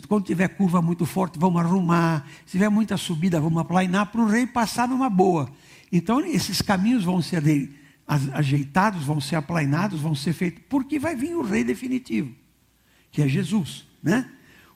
quando 0.07 0.23
tiver 0.23 0.47
curva 0.47 0.81
muito 0.81 1.05
forte, 1.05 1.37
vamos 1.37 1.61
arrumar, 1.61 2.25
se 2.45 2.53
tiver 2.53 2.69
muita 2.69 2.95
subida, 2.95 3.41
vamos 3.41 3.61
aplainar 3.61 4.05
para 4.05 4.21
o 4.21 4.25
rei 4.25 4.47
passar 4.47 4.87
numa 4.87 5.09
boa. 5.09 5.51
Então 5.91 6.21
esses 6.21 6.61
caminhos 6.61 7.03
vão 7.03 7.21
ser 7.21 7.43
ajeitados, 8.33 9.03
vão 9.03 9.19
ser 9.19 9.35
aplainados, 9.35 9.99
vão 9.99 10.15
ser 10.15 10.33
feitos, 10.33 10.63
porque 10.69 10.97
vai 10.97 11.15
vir 11.15 11.35
o 11.35 11.43
rei 11.43 11.63
definitivo, 11.63 12.33
que 13.11 13.21
é 13.21 13.27
Jesus. 13.27 13.85
né? 14.01 14.29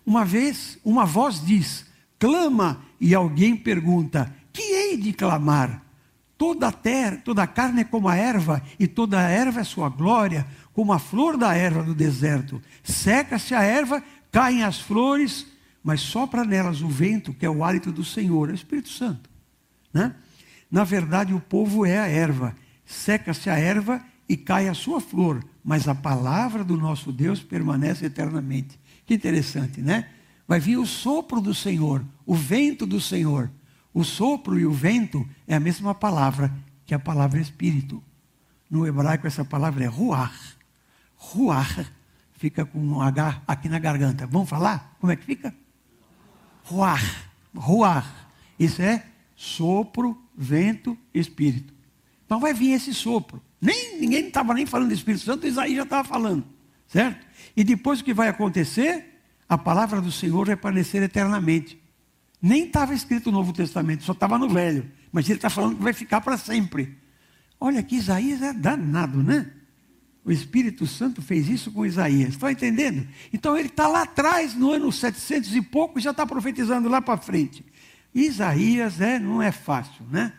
Uma 0.05 0.25
vez, 0.25 0.77
uma 0.83 1.05
voz 1.05 1.43
diz: 1.45 1.85
clama, 2.19 2.81
e 2.99 3.15
alguém 3.15 3.55
pergunta: 3.55 4.33
que 4.57 4.63
hei 4.63 4.97
de 4.97 5.13
clamar? 5.13 5.83
Toda 6.35 6.67
a 6.67 6.71
terra, 6.71 7.21
toda 7.23 7.43
a 7.43 7.47
carne 7.47 7.81
é 7.81 7.83
como 7.83 8.07
a 8.07 8.15
erva, 8.15 8.61
e 8.79 8.87
toda 8.87 9.19
a 9.19 9.29
erva 9.29 9.61
é 9.61 9.63
sua 9.63 9.87
glória, 9.87 10.47
como 10.73 10.91
a 10.91 10.97
flor 10.97 11.37
da 11.37 11.53
erva 11.53 11.83
do 11.83 11.93
deserto. 11.93 12.59
Seca-se 12.83 13.53
a 13.53 13.61
erva, 13.61 14.03
caem 14.31 14.63
as 14.63 14.79
flores, 14.79 15.45
mas 15.83 16.01
sopra 16.01 16.43
nelas 16.43 16.81
o 16.81 16.87
vento, 16.87 17.33
que 17.33 17.45
é 17.45 17.49
o 17.49 17.63
hálito 17.63 17.91
do 17.91 18.03
Senhor, 18.03 18.49
é 18.49 18.51
o 18.51 18.55
Espírito 18.55 18.89
Santo. 18.89 19.29
Né? 19.93 20.15
Na 20.71 20.83
verdade, 20.83 21.33
o 21.33 21.39
povo 21.39 21.85
é 21.85 21.99
a 21.99 22.07
erva. 22.07 22.55
Seca-se 22.85 23.49
a 23.49 23.57
erva 23.57 24.03
e 24.27 24.35
cai 24.35 24.67
a 24.67 24.73
sua 24.73 24.99
flor, 24.99 25.43
mas 25.63 25.87
a 25.87 25.93
palavra 25.93 26.63
do 26.63 26.77
nosso 26.77 27.11
Deus 27.11 27.43
permanece 27.43 28.05
eternamente. 28.05 28.79
Que 29.05 29.13
interessante, 29.13 29.81
né? 29.81 30.09
Vai 30.47 30.59
vir 30.59 30.77
o 30.77 30.85
sopro 30.85 31.41
do 31.41 31.53
Senhor, 31.53 32.03
o 32.25 32.33
vento 32.33 32.85
do 32.85 32.99
Senhor. 32.99 33.51
O 33.97 34.03
sopro 34.03 34.59
e 34.59 34.63
o 34.63 34.71
vento 34.71 35.27
é 35.47 35.55
a 35.55 35.59
mesma 35.59 35.95
palavra 35.95 36.53
que 36.85 36.93
a 36.93 36.99
palavra 36.99 37.41
espírito. 37.41 38.03
No 38.69 38.85
hebraico, 38.85 39.25
essa 39.25 39.43
palavra 39.43 39.85
é 39.85 39.87
ruach. 39.87 40.55
Ruach 41.15 41.83
fica 42.33 42.63
com 42.63 42.77
um 42.77 43.01
H 43.01 43.41
aqui 43.47 43.67
na 43.67 43.79
garganta. 43.79 44.27
Vamos 44.27 44.47
falar? 44.47 44.95
Como 44.99 45.11
é 45.11 45.15
que 45.15 45.25
fica? 45.25 45.51
Ruach. 46.65 47.03
Ruach. 47.55 48.07
Isso 48.59 48.83
é 48.83 49.03
sopro, 49.35 50.15
vento, 50.37 50.95
espírito. 51.11 51.73
Então 52.23 52.39
vai 52.39 52.53
vir 52.53 52.73
esse 52.73 52.93
sopro. 52.93 53.41
Nem, 53.59 53.99
ninguém 53.99 54.27
estava 54.27 54.53
nem 54.53 54.67
falando 54.67 54.89
do 54.89 54.93
Espírito 54.93 55.23
Santo, 55.23 55.47
Isaías 55.47 55.75
já 55.75 55.83
estava 55.83 56.07
falando. 56.07 56.45
Certo? 56.87 57.25
E 57.55 57.63
depois 57.63 58.01
o 58.01 58.03
que 58.03 58.13
vai 58.13 58.27
acontecer? 58.27 59.23
A 59.49 59.57
palavra 59.57 59.99
do 59.99 60.11
Senhor 60.11 60.45
vai 60.45 60.55
permanecer 60.55 61.01
eternamente. 61.01 61.81
Nem 62.41 62.65
estava 62.65 62.93
escrito 62.93 63.31
no 63.31 63.39
Novo 63.39 63.53
Testamento, 63.53 64.03
só 64.03 64.11
estava 64.11 64.37
no 64.37 64.49
Velho. 64.49 64.89
Mas 65.11 65.27
ele 65.27 65.37
está 65.37 65.49
falando 65.49 65.77
que 65.77 65.83
vai 65.83 65.93
ficar 65.93 66.21
para 66.21 66.37
sempre. 66.37 66.97
Olha 67.59 67.81
que 67.81 67.95
Isaías 67.95 68.41
é 68.41 68.53
danado, 68.53 69.23
né? 69.23 69.51
O 70.23 70.31
Espírito 70.31 70.85
Santo 70.85 71.21
fez 71.21 71.47
isso 71.47 71.71
com 71.71 71.85
Isaías. 71.85 72.31
Estão 72.31 72.49
entendendo? 72.49 73.07
Então 73.31 73.57
ele 73.57 73.69
está 73.69 73.87
lá 73.87 74.03
atrás, 74.03 74.53
no 74.53 74.71
ano 74.71 74.91
700 74.91 75.55
e 75.55 75.61
pouco, 75.61 75.97
e 75.97 76.01
já 76.01 76.11
está 76.11 76.25
profetizando 76.25 76.89
lá 76.89 77.01
para 77.01 77.17
frente. 77.17 77.65
Isaías 78.13 78.99
é, 78.99 79.19
não 79.19 79.41
é 79.41 79.51
fácil, 79.51 80.05
né? 80.11 80.33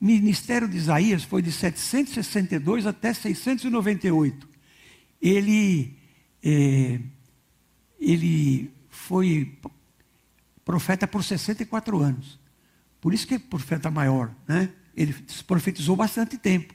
O 0.00 0.04
ministério 0.04 0.68
de 0.68 0.76
Isaías 0.76 1.24
foi 1.24 1.42
de 1.42 1.50
762 1.50 2.86
até 2.86 3.12
698. 3.12 4.48
Ele, 5.20 5.96
é, 6.42 7.00
ele 7.98 8.70
foi 8.88 9.58
profeta 10.64 11.06
por 11.06 11.22
64 11.22 12.00
anos. 12.00 12.38
Por 13.00 13.12
isso 13.12 13.26
que 13.26 13.34
é 13.34 13.38
profeta 13.38 13.90
maior, 13.90 14.34
né? 14.48 14.70
Ele 14.96 15.14
profetizou 15.46 15.94
bastante 15.94 16.38
tempo. 16.38 16.74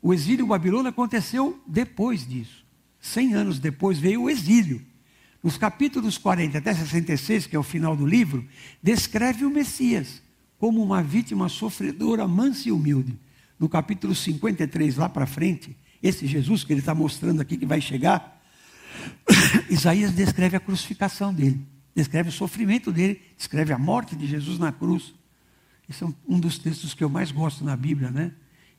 O 0.00 0.14
exílio 0.14 0.46
babilônico 0.46 0.88
aconteceu 0.88 1.60
depois 1.66 2.26
disso. 2.26 2.64
Cem 3.00 3.34
anos 3.34 3.58
depois 3.58 3.98
veio 3.98 4.22
o 4.22 4.30
exílio. 4.30 4.80
Nos 5.42 5.58
capítulos 5.58 6.16
40 6.16 6.58
até 6.58 6.72
66, 6.72 7.46
que 7.46 7.54
é 7.54 7.58
o 7.58 7.62
final 7.62 7.96
do 7.96 8.06
livro, 8.06 8.46
descreve 8.82 9.44
o 9.44 9.50
Messias 9.50 10.22
como 10.58 10.82
uma 10.82 11.02
vítima 11.02 11.48
sofredora, 11.48 12.26
mansa 12.26 12.68
e 12.68 12.72
humilde. 12.72 13.18
No 13.58 13.68
capítulo 13.68 14.14
53, 14.14 14.96
lá 14.96 15.08
para 15.08 15.26
frente, 15.26 15.76
esse 16.02 16.26
Jesus 16.26 16.64
que 16.64 16.72
ele 16.72 16.80
está 16.80 16.94
mostrando 16.94 17.40
aqui 17.40 17.56
que 17.56 17.66
vai 17.66 17.80
chegar, 17.80 18.40
Isaías 19.68 20.12
descreve 20.12 20.56
a 20.56 20.60
crucificação 20.60 21.34
dele 21.34 21.77
descreve 21.98 22.28
o 22.28 22.32
sofrimento 22.32 22.92
dele, 22.92 23.20
descreve 23.36 23.72
a 23.72 23.78
morte 23.78 24.14
de 24.14 24.26
Jesus 24.26 24.58
na 24.58 24.70
cruz. 24.70 25.14
Esse 25.88 26.04
é 26.04 26.08
um 26.28 26.38
dos 26.38 26.58
textos 26.58 26.94
que 26.94 27.02
eu 27.02 27.08
mais 27.08 27.32
gosto 27.32 27.64
na 27.64 27.76
Bíblia, 27.76 28.10
né? 28.10 28.32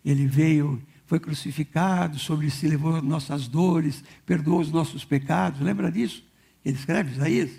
Ele 0.06 0.26
veio, 0.26 0.82
foi 1.06 1.20
crucificado, 1.20 2.18
sobre 2.18 2.50
si 2.50 2.68
levou 2.68 3.02
nossas 3.02 3.48
dores, 3.48 4.04
perdoou 4.26 4.62
os 4.62 4.72
nossos 4.72 5.04
pecados. 5.04 5.60
Lembra 5.60 5.92
disso? 5.92 6.24
Ele 6.64 6.78
escreve, 6.78 7.12
Isaías. 7.12 7.52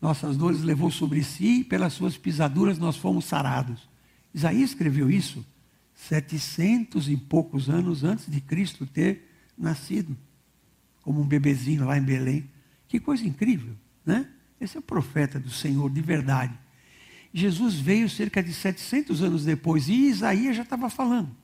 Nossas 0.00 0.36
dores 0.36 0.62
levou 0.62 0.90
sobre 0.90 1.22
si, 1.22 1.60
e 1.60 1.64
pelas 1.64 1.92
suas 1.92 2.16
pisaduras 2.16 2.78
nós 2.78 2.96
fomos 2.96 3.24
sarados. 3.26 3.88
Isaías 4.34 4.70
escreveu 4.70 5.10
isso 5.10 5.46
setecentos 5.94 7.08
e 7.08 7.16
poucos 7.16 7.70
anos 7.70 8.02
antes 8.02 8.28
de 8.28 8.40
Cristo 8.40 8.84
ter 8.84 9.28
nascido, 9.56 10.16
como 11.02 11.20
um 11.20 11.26
bebezinho 11.26 11.84
lá 11.84 11.96
em 11.96 12.02
Belém. 12.02 12.50
Que 12.88 12.98
coisa 12.98 13.24
incrível. 13.24 13.76
Né? 14.04 14.26
Esse 14.60 14.76
é 14.76 14.80
o 14.80 14.82
profeta 14.82 15.38
do 15.38 15.50
Senhor 15.50 15.90
de 15.90 16.00
verdade. 16.00 16.58
Jesus 17.34 17.74
veio 17.74 18.08
cerca 18.08 18.42
de 18.42 18.52
700 18.52 19.22
anos 19.22 19.44
depois 19.44 19.88
e 19.88 20.08
Isaías 20.08 20.56
já 20.56 20.62
estava 20.62 20.90
falando. 20.90 21.34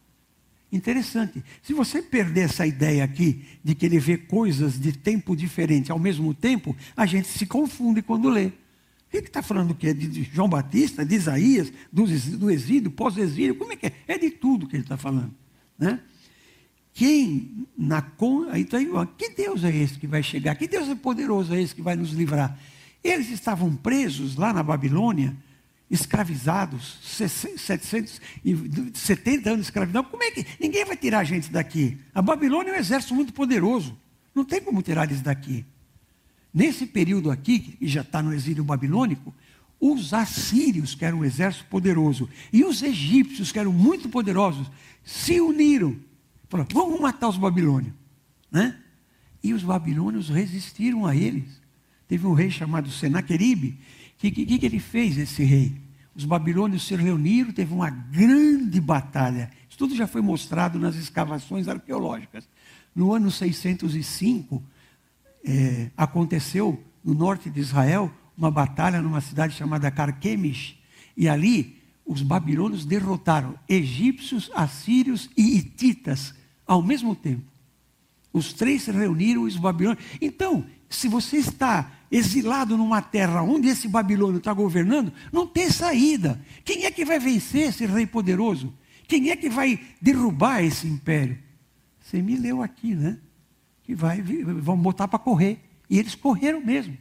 Interessante. 0.71 1.43
Se 1.63 1.73
você 1.73 2.03
perder 2.03 2.43
essa 2.43 2.67
ideia 2.67 3.03
aqui 3.03 3.47
de 3.65 3.75
que 3.75 3.87
ele 3.87 3.99
vê 3.99 4.19
coisas 4.19 4.79
de 4.79 4.93
tempo 4.93 5.35
diferente 5.35 5.91
ao 5.91 5.99
mesmo 5.99 6.35
tempo, 6.35 6.77
a 6.95 7.07
gente 7.07 7.27
se 7.27 7.47
confunde 7.47 8.03
quando 8.03 8.29
lê. 8.29 8.47
O 8.49 8.53
que 9.11 9.17
está 9.17 9.41
falando 9.41 9.75
que 9.75 9.89
é 9.89 9.95
de 9.95 10.25
João 10.25 10.51
Batista, 10.51 11.07
de 11.07 11.15
Isaías, 11.15 11.73
do 11.91 12.51
exílio, 12.51 12.91
pós-exílio? 12.91 13.55
Como 13.55 13.73
é 13.73 13.77
que 13.77 13.87
é? 13.87 13.93
É 14.07 14.19
de 14.19 14.31
tudo 14.31 14.67
que 14.67 14.77
ele 14.77 14.83
está 14.83 14.99
falando. 14.99 15.35
Né? 15.79 15.99
Quem 16.99 17.67
na 17.79 18.05
então, 18.57 19.07
que 19.17 19.31
Deus 19.31 19.63
é 19.63 19.71
esse 19.71 20.01
que 20.01 20.09
vai 20.09 20.21
chegar? 20.21 20.57
Que 20.57 20.67
Deus 20.67 20.89
é 20.89 20.97
poderoso 20.97 21.55
é 21.55 21.63
esse 21.63 21.73
que 21.73 21.81
vai 21.81 21.95
nos 21.95 22.11
livrar? 22.11 22.59
Eles 23.05 23.31
estavam 23.31 23.73
presos 23.77 24.35
lá 24.35 24.53
na 24.53 24.65
Babilônia, 24.65 25.37
escravizados, 25.89 26.99
770 27.05 29.49
anos 29.49 29.61
de 29.61 29.67
escravidão. 29.69 30.03
Como 30.03 30.25
é 30.25 30.33
que 30.33 30.45
ninguém 30.59 30.85
vai 30.85 30.97
tirar 30.97 31.21
a 31.21 31.25
gente 31.25 31.53
daqui? 31.53 31.97
A 32.13 32.21
Babilônia 32.21 32.73
é 32.73 32.75
um 32.75 32.81
exército 32.81 33.15
muito 33.15 33.33
poderoso. 33.33 33.97
Não 34.35 34.45
tem 34.45 34.61
como 34.61 34.83
tirar 34.83 35.05
eles 35.05 35.23
daqui. 35.23 35.65
Nesse 36.53 36.85
período 36.85 37.31
aqui, 37.31 37.61
que 37.61 37.87
já 37.87 38.01
está 38.01 38.21
no 38.21 38.35
exílio 38.35 38.65
babilônico, 38.65 39.33
os 39.79 40.13
assírios, 40.13 40.97
que 40.97 41.05
eram 41.05 41.19
um 41.19 41.25
exército 41.25 41.67
poderoso, 41.67 42.29
e 42.53 42.65
os 42.65 42.83
egípcios, 42.83 43.53
que 43.53 43.61
eram 43.61 43.73
muito 43.73 44.09
poderosos, 44.09 44.69
se 45.05 45.41
uniram 45.41 46.08
Falou, 46.49 46.67
vamos 46.73 47.01
matar 47.01 47.29
os 47.29 47.37
babilônios. 47.37 47.93
Né? 48.51 48.79
E 49.43 49.53
os 49.53 49.63
babilônios 49.63 50.29
resistiram 50.29 51.07
a 51.07 51.15
eles. 51.15 51.61
Teve 52.07 52.27
um 52.27 52.33
rei 52.33 52.51
chamado 52.51 52.91
Senaqueribe. 52.91 53.79
O 54.17 54.19
que, 54.19 54.31
que, 54.31 54.59
que 54.59 54.67
ele 54.67 54.81
fez, 54.81 55.19
esse 55.19 55.45
rei? 55.45 55.77
Os 56.15 56.25
babilônios 56.25 56.87
se 56.87 56.97
reuniram, 56.97 57.53
teve 57.53 57.73
uma 57.73 57.91
grande 57.91 58.81
batalha. 58.81 59.51
Isso 59.69 59.79
tudo 59.79 59.95
já 59.95 60.07
foi 60.07 60.21
mostrado 60.21 60.79
nas 60.79 60.97
escavações 60.97 61.69
arqueológicas. 61.69 62.49
No 62.95 63.13
ano 63.13 63.31
605, 63.31 64.63
é, 65.45 65.91
aconteceu 65.97 66.83
no 67.05 67.15
norte 67.15 67.49
de 67.49 67.61
Israel 67.61 68.11
uma 68.37 68.51
batalha 68.51 69.01
numa 69.01 69.21
cidade 69.21 69.55
chamada 69.55 69.91
Carquemis. 69.91 70.75
E 71.17 71.29
ali 71.29 71.77
os 72.05 72.23
babilônios 72.23 72.85
derrotaram 72.85 73.55
egípcios, 73.69 74.51
assírios 74.55 75.29
e 75.37 75.59
hititas 75.59 76.35
ao 76.69 76.83
mesmo 76.83 77.17
tempo. 77.17 77.43
Os 78.33 78.53
três 78.53 78.83
se 78.83 78.93
reuniram, 78.93 79.43
os 79.43 79.57
babilônios. 79.57 80.05
Então, 80.21 80.65
se 80.89 81.09
você 81.09 81.39
está 81.39 81.91
exilado 82.11 82.77
numa 82.77 83.03
terra 83.03 83.43
onde 83.43 83.69
esse 83.69 83.89
babilônio 83.89 84.39
está 84.39 84.53
governando, 84.53 85.13
não 85.33 85.47
tem 85.47 85.71
saída. 85.71 86.41
Quem 86.65 86.85
é 86.85 86.91
que 86.91 87.05
vai 87.05 87.19
vencer 87.19 87.69
esse 87.69 87.87
rei 87.87 88.07
poderoso? 88.07 88.73
Quem 89.07 89.31
é 89.31 89.37
que 89.37 89.49
vai 89.49 89.81
derrubar 90.01 90.63
esse 90.63 90.87
império? 90.87 91.39
Você 92.01 92.21
me 92.21 92.37
leu 92.37 92.63
aqui, 92.63 92.95
né? 92.95 93.19
Que 93.83 93.95
vai, 93.95 94.21
vão 94.21 94.77
botar 94.77 95.09
para 95.09 95.19
correr. 95.19 95.59
E 95.89 95.99
eles 95.99 96.15
correram 96.15 96.65
mesmo. 96.65 96.97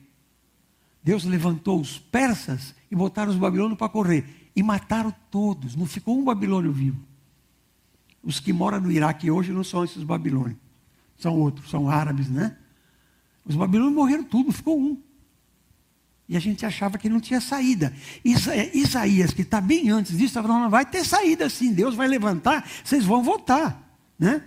Deus 1.04 1.26
levantou 1.26 1.80
os 1.80 2.00
persas 2.00 2.74
e 2.90 2.96
botaram 2.96 3.32
os 3.32 3.38
babilônios 3.38 3.78
para 3.78 3.90
correr. 3.90 4.50
E 4.56 4.64
mataram 4.64 5.14
todos. 5.30 5.76
Não 5.76 5.86
ficou 5.86 6.18
um 6.18 6.24
babilônio 6.24 6.72
vivo. 6.72 6.98
Os 8.24 8.40
que 8.40 8.52
moram 8.52 8.82
no 8.82 8.92
Iraque 8.92 9.32
hoje 9.32 9.52
não 9.52 9.64
são 9.64 9.84
esses 9.84 10.04
babilônios. 10.04 10.58
São 11.18 11.38
outros, 11.40 11.70
são 11.70 11.90
árabes, 11.90 12.30
né? 12.30 12.58
Os 13.46 13.56
babilônios 13.56 13.96
morreram 13.96 14.24
tudo, 14.24 14.52
ficou 14.52 14.80
um. 14.80 15.02
E 16.30 16.36
a 16.36 16.40
gente 16.40 16.66
achava 16.66 16.98
que 16.98 17.08
não 17.08 17.22
tinha 17.22 17.40
saída. 17.40 17.94
Isaías, 18.24 19.34
que 19.34 19.44
está 19.44 19.62
bem 19.62 19.90
antes 19.90 20.12
disso, 20.12 20.26
estava 20.26 20.48
falando, 20.48 20.70
vai 20.70 20.86
ter 20.86 21.06
saída 21.06 21.50
sim, 21.50 21.74
Deus 21.74 21.96
vai 21.96 22.08
levantar, 22.08 22.70
vocês 22.84 23.06
vão 23.06 23.24
voltar. 23.24 23.98
Né? 24.20 24.44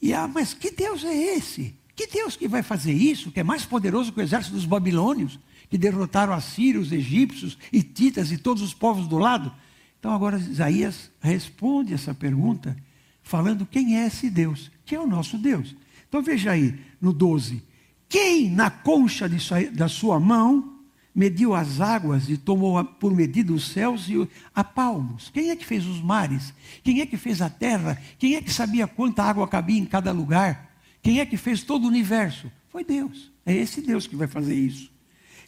E 0.00 0.14
ah, 0.14 0.26
mas 0.26 0.54
que 0.54 0.70
Deus 0.70 1.04
é 1.04 1.14
esse? 1.36 1.74
Que 1.94 2.06
Deus 2.06 2.34
que 2.34 2.48
vai 2.48 2.62
fazer 2.62 2.94
isso, 2.94 3.30
que 3.30 3.40
é 3.40 3.44
mais 3.44 3.66
poderoso 3.66 4.10
que 4.10 4.20
o 4.20 4.22
exército 4.22 4.54
dos 4.54 4.64
babilônios, 4.64 5.38
que 5.68 5.76
derrotaram 5.76 6.34
os 6.34 6.44
sírios, 6.44 6.86
os 6.86 6.92
egípcios, 6.92 7.58
hititas 7.70 8.32
e 8.32 8.38
todos 8.38 8.62
os 8.62 8.72
povos 8.72 9.06
do 9.06 9.18
lado? 9.18 9.52
Então 10.00 10.12
agora 10.12 10.38
Isaías 10.38 11.10
responde 11.20 11.92
essa 11.92 12.14
pergunta 12.14 12.74
falando 13.22 13.66
quem 13.66 13.98
é 13.98 14.06
esse 14.06 14.30
Deus, 14.30 14.72
que 14.84 14.94
é 14.94 14.98
o 14.98 15.06
nosso 15.06 15.36
Deus. 15.36 15.76
Então 16.08 16.22
veja 16.22 16.52
aí, 16.52 16.74
no 17.00 17.12
12, 17.12 17.62
Quem 18.08 18.50
na 18.50 18.70
concha 18.70 19.28
sua, 19.38 19.62
da 19.70 19.88
sua 19.88 20.18
mão 20.18 20.78
mediu 21.14 21.54
as 21.54 21.80
águas 21.80 22.28
e 22.30 22.36
tomou 22.36 22.82
por 22.82 23.14
medida 23.14 23.52
os 23.52 23.68
céus 23.68 24.08
e 24.08 24.26
a 24.54 24.64
palmos? 24.64 25.30
Quem 25.32 25.50
é 25.50 25.56
que 25.56 25.66
fez 25.66 25.86
os 25.86 26.00
mares? 26.00 26.54
Quem 26.82 27.02
é 27.02 27.06
que 27.06 27.18
fez 27.18 27.42
a 27.42 27.50
terra? 27.50 28.00
Quem 28.18 28.36
é 28.36 28.42
que 28.42 28.52
sabia 28.52 28.88
quanta 28.88 29.22
água 29.22 29.46
cabia 29.46 29.78
em 29.78 29.84
cada 29.84 30.12
lugar? 30.12 30.74
Quem 31.02 31.20
é 31.20 31.26
que 31.26 31.36
fez 31.36 31.62
todo 31.62 31.84
o 31.84 31.88
universo? 31.88 32.50
Foi 32.70 32.82
Deus. 32.82 33.30
É 33.44 33.54
esse 33.54 33.82
Deus 33.82 34.06
que 34.06 34.16
vai 34.16 34.26
fazer 34.26 34.54
isso. 34.54 34.90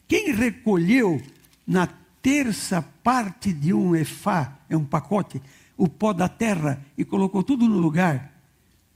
Quem 0.07 0.33
recolheu 0.33 1.23
na 1.67 1.87
terça 2.23 2.81
parte 3.03 3.53
de 3.53 3.75
um 3.75 3.95
efá, 3.95 4.59
é 4.71 4.77
um 4.77 4.85
pacote, 4.85 5.43
o 5.77 5.89
pó 5.89 6.13
da 6.13 6.29
terra 6.29 6.83
e 6.97 7.05
colocou 7.05 7.43
tudo 7.43 7.69
no 7.69 7.79
lugar 7.79 8.33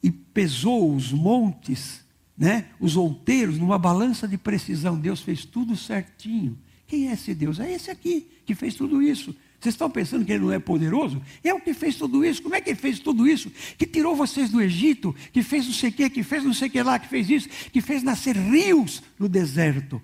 e 0.02 0.10
pesou 0.10 0.94
os 0.94 1.12
montes 1.12 2.06
né, 2.36 2.66
os 2.78 2.96
outeiros 2.96 3.58
numa 3.58 3.78
balança 3.78 4.28
de 4.28 4.36
precisão. 4.36 4.98
Deus 4.98 5.20
fez 5.20 5.44
tudo 5.44 5.76
certinho. 5.76 6.58
Quem 6.86 7.08
é 7.08 7.12
esse 7.12 7.34
Deus? 7.34 7.58
É 7.58 7.72
esse 7.72 7.90
aqui 7.90 8.28
que 8.44 8.54
fez 8.54 8.74
tudo 8.74 9.02
isso. 9.02 9.34
Vocês 9.58 9.74
estão 9.74 9.90
pensando 9.90 10.24
que 10.24 10.32
ele 10.32 10.44
não 10.44 10.52
é 10.52 10.58
poderoso? 10.58 11.20
É 11.42 11.52
o 11.52 11.60
que 11.60 11.72
fez 11.72 11.96
tudo 11.96 12.24
isso. 12.24 12.42
Como 12.42 12.54
é 12.54 12.60
que 12.60 12.70
ele 12.70 12.78
fez 12.78 13.00
tudo 13.00 13.26
isso? 13.26 13.50
Que 13.78 13.86
tirou 13.86 14.14
vocês 14.14 14.50
do 14.50 14.60
Egito, 14.60 15.14
que 15.32 15.42
fez 15.42 15.66
não 15.66 15.72
sei 15.72 15.90
o 15.90 15.92
que, 15.92 16.10
que 16.10 16.22
fez 16.22 16.44
não 16.44 16.52
sei 16.52 16.68
o 16.68 16.70
que 16.70 16.82
lá, 16.82 16.98
que 16.98 17.08
fez 17.08 17.30
isso, 17.30 17.48
que 17.72 17.80
fez 17.80 18.02
nascer 18.02 18.36
rios 18.36 19.02
no 19.18 19.28
deserto. 19.28 20.00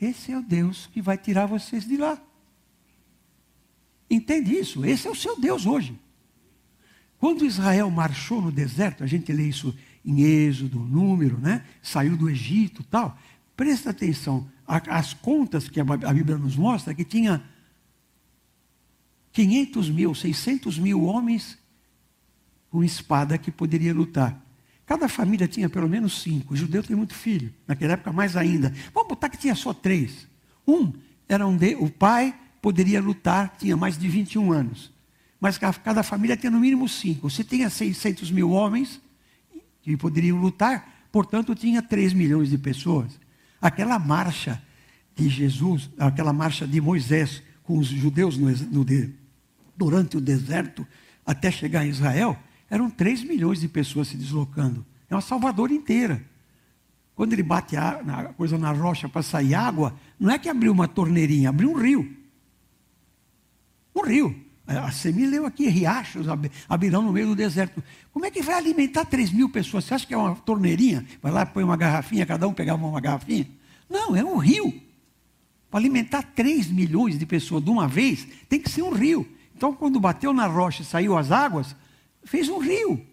Esse 0.00 0.32
é 0.32 0.38
o 0.38 0.42
Deus 0.42 0.88
que 0.92 1.00
vai 1.00 1.16
tirar 1.16 1.46
vocês 1.46 1.86
de 1.86 1.96
lá. 1.96 2.20
Entende 4.10 4.54
isso? 4.54 4.84
Esse 4.84 5.06
é 5.06 5.10
o 5.10 5.14
seu 5.14 5.38
Deus 5.38 5.66
hoje. 5.66 5.98
Quando 7.18 7.44
Israel 7.44 7.90
marchou 7.90 8.42
no 8.42 8.52
deserto, 8.52 9.02
a 9.02 9.06
gente 9.06 9.32
lê 9.32 9.44
isso 9.44 9.74
em 10.04 10.22
Êxodo, 10.22 10.78
número, 10.78 11.38
né? 11.38 11.64
Saiu 11.82 12.16
do 12.16 12.28
Egito 12.28 12.82
tal. 12.84 13.18
Presta 13.56 13.90
atenção, 13.90 14.46
as 14.66 15.14
contas 15.14 15.68
que 15.68 15.80
a 15.80 15.84
Bíblia 15.84 16.36
nos 16.36 16.56
mostra 16.56 16.94
que 16.94 17.04
tinha 17.04 17.42
500 19.32 19.90
mil, 19.90 20.14
600 20.14 20.78
mil 20.78 21.02
homens 21.04 21.58
com 22.70 22.82
espada 22.82 23.38
que 23.38 23.50
poderia 23.50 23.94
lutar. 23.94 24.40
Cada 24.84 25.08
família 25.08 25.48
tinha 25.48 25.68
pelo 25.68 25.88
menos 25.88 26.20
cinco. 26.20 26.54
O 26.54 26.56
judeu 26.56 26.82
tem 26.82 26.94
muito 26.94 27.14
filho, 27.14 27.54
naquela 27.66 27.94
época 27.94 28.12
mais 28.12 28.36
ainda. 28.36 28.72
Vamos 28.92 29.08
botar 29.08 29.28
que 29.28 29.38
tinha 29.38 29.54
só 29.54 29.72
três. 29.72 30.26
Um 30.66 30.92
era 31.28 31.46
um 31.46 31.56
de, 31.56 31.74
o 31.76 31.88
pai 31.88 32.34
poderia 32.64 32.98
lutar, 32.98 33.54
tinha 33.58 33.76
mais 33.76 33.98
de 33.98 34.08
21 34.08 34.50
anos. 34.50 34.90
Mas 35.38 35.58
cada 35.58 36.02
família 36.02 36.34
tinha 36.34 36.50
no 36.50 36.58
mínimo 36.58 36.88
cinco. 36.88 37.28
Você 37.28 37.44
tinha 37.44 37.68
600 37.68 38.30
mil 38.30 38.52
homens, 38.52 39.02
que 39.82 39.94
poderiam 39.98 40.38
lutar, 40.38 41.06
portanto, 41.12 41.54
tinha 41.54 41.82
3 41.82 42.14
milhões 42.14 42.48
de 42.48 42.56
pessoas. 42.56 43.20
Aquela 43.60 43.98
marcha 43.98 44.62
de 45.14 45.28
Jesus, 45.28 45.90
aquela 45.98 46.32
marcha 46.32 46.66
de 46.66 46.80
Moisés 46.80 47.42
com 47.64 47.76
os 47.76 47.88
judeus 47.88 48.38
no, 48.38 48.48
no, 48.50 48.86
durante 49.76 50.16
o 50.16 50.20
deserto, 50.20 50.86
até 51.26 51.50
chegar 51.50 51.84
em 51.84 51.90
Israel, 51.90 52.34
eram 52.70 52.88
3 52.88 53.24
milhões 53.24 53.60
de 53.60 53.68
pessoas 53.68 54.08
se 54.08 54.16
deslocando. 54.16 54.86
É 55.10 55.14
uma 55.14 55.20
Salvador 55.20 55.70
inteira. 55.70 56.24
Quando 57.14 57.34
ele 57.34 57.42
bate 57.42 57.76
a, 57.76 57.90
a 57.90 58.24
coisa 58.32 58.56
na 58.56 58.72
rocha 58.72 59.06
para 59.06 59.20
sair 59.20 59.54
água, 59.54 59.94
não 60.18 60.30
é 60.30 60.38
que 60.38 60.48
abriu 60.48 60.72
uma 60.72 60.88
torneirinha, 60.88 61.50
abriu 61.50 61.70
um 61.70 61.78
rio. 61.78 62.23
Um 63.94 64.02
rio. 64.02 64.44
A 64.66 64.90
Semi 64.90 65.26
leu 65.26 65.44
aqui, 65.44 65.68
riachos 65.68 66.26
abrirão 66.68 67.02
no 67.02 67.12
meio 67.12 67.28
do 67.28 67.36
deserto. 67.36 67.84
Como 68.12 68.24
é 68.24 68.30
que 68.30 68.42
vai 68.42 68.54
alimentar 68.54 69.04
3 69.04 69.30
mil 69.30 69.48
pessoas? 69.50 69.84
Você 69.84 69.94
acha 69.94 70.06
que 70.06 70.14
é 70.14 70.16
uma 70.16 70.34
torneirinha? 70.36 71.06
Vai 71.22 71.30
lá, 71.30 71.44
põe 71.44 71.62
uma 71.62 71.76
garrafinha, 71.76 72.24
cada 72.24 72.48
um 72.48 72.54
pegava 72.54 72.84
uma 72.84 73.00
garrafinha? 73.00 73.46
Não, 73.90 74.16
é 74.16 74.24
um 74.24 74.38
rio. 74.38 74.72
Para 75.70 75.80
alimentar 75.80 76.22
3 76.22 76.68
milhões 76.68 77.18
de 77.18 77.26
pessoas 77.26 77.62
de 77.62 77.68
uma 77.68 77.86
vez, 77.86 78.26
tem 78.48 78.58
que 78.58 78.70
ser 78.70 78.82
um 78.82 78.92
rio. 78.92 79.28
Então, 79.54 79.74
quando 79.74 80.00
bateu 80.00 80.32
na 80.32 80.46
rocha 80.46 80.82
e 80.82 80.84
saiu 80.84 81.16
as 81.16 81.30
águas, 81.30 81.76
fez 82.24 82.48
um 82.48 82.58
rio. 82.58 83.04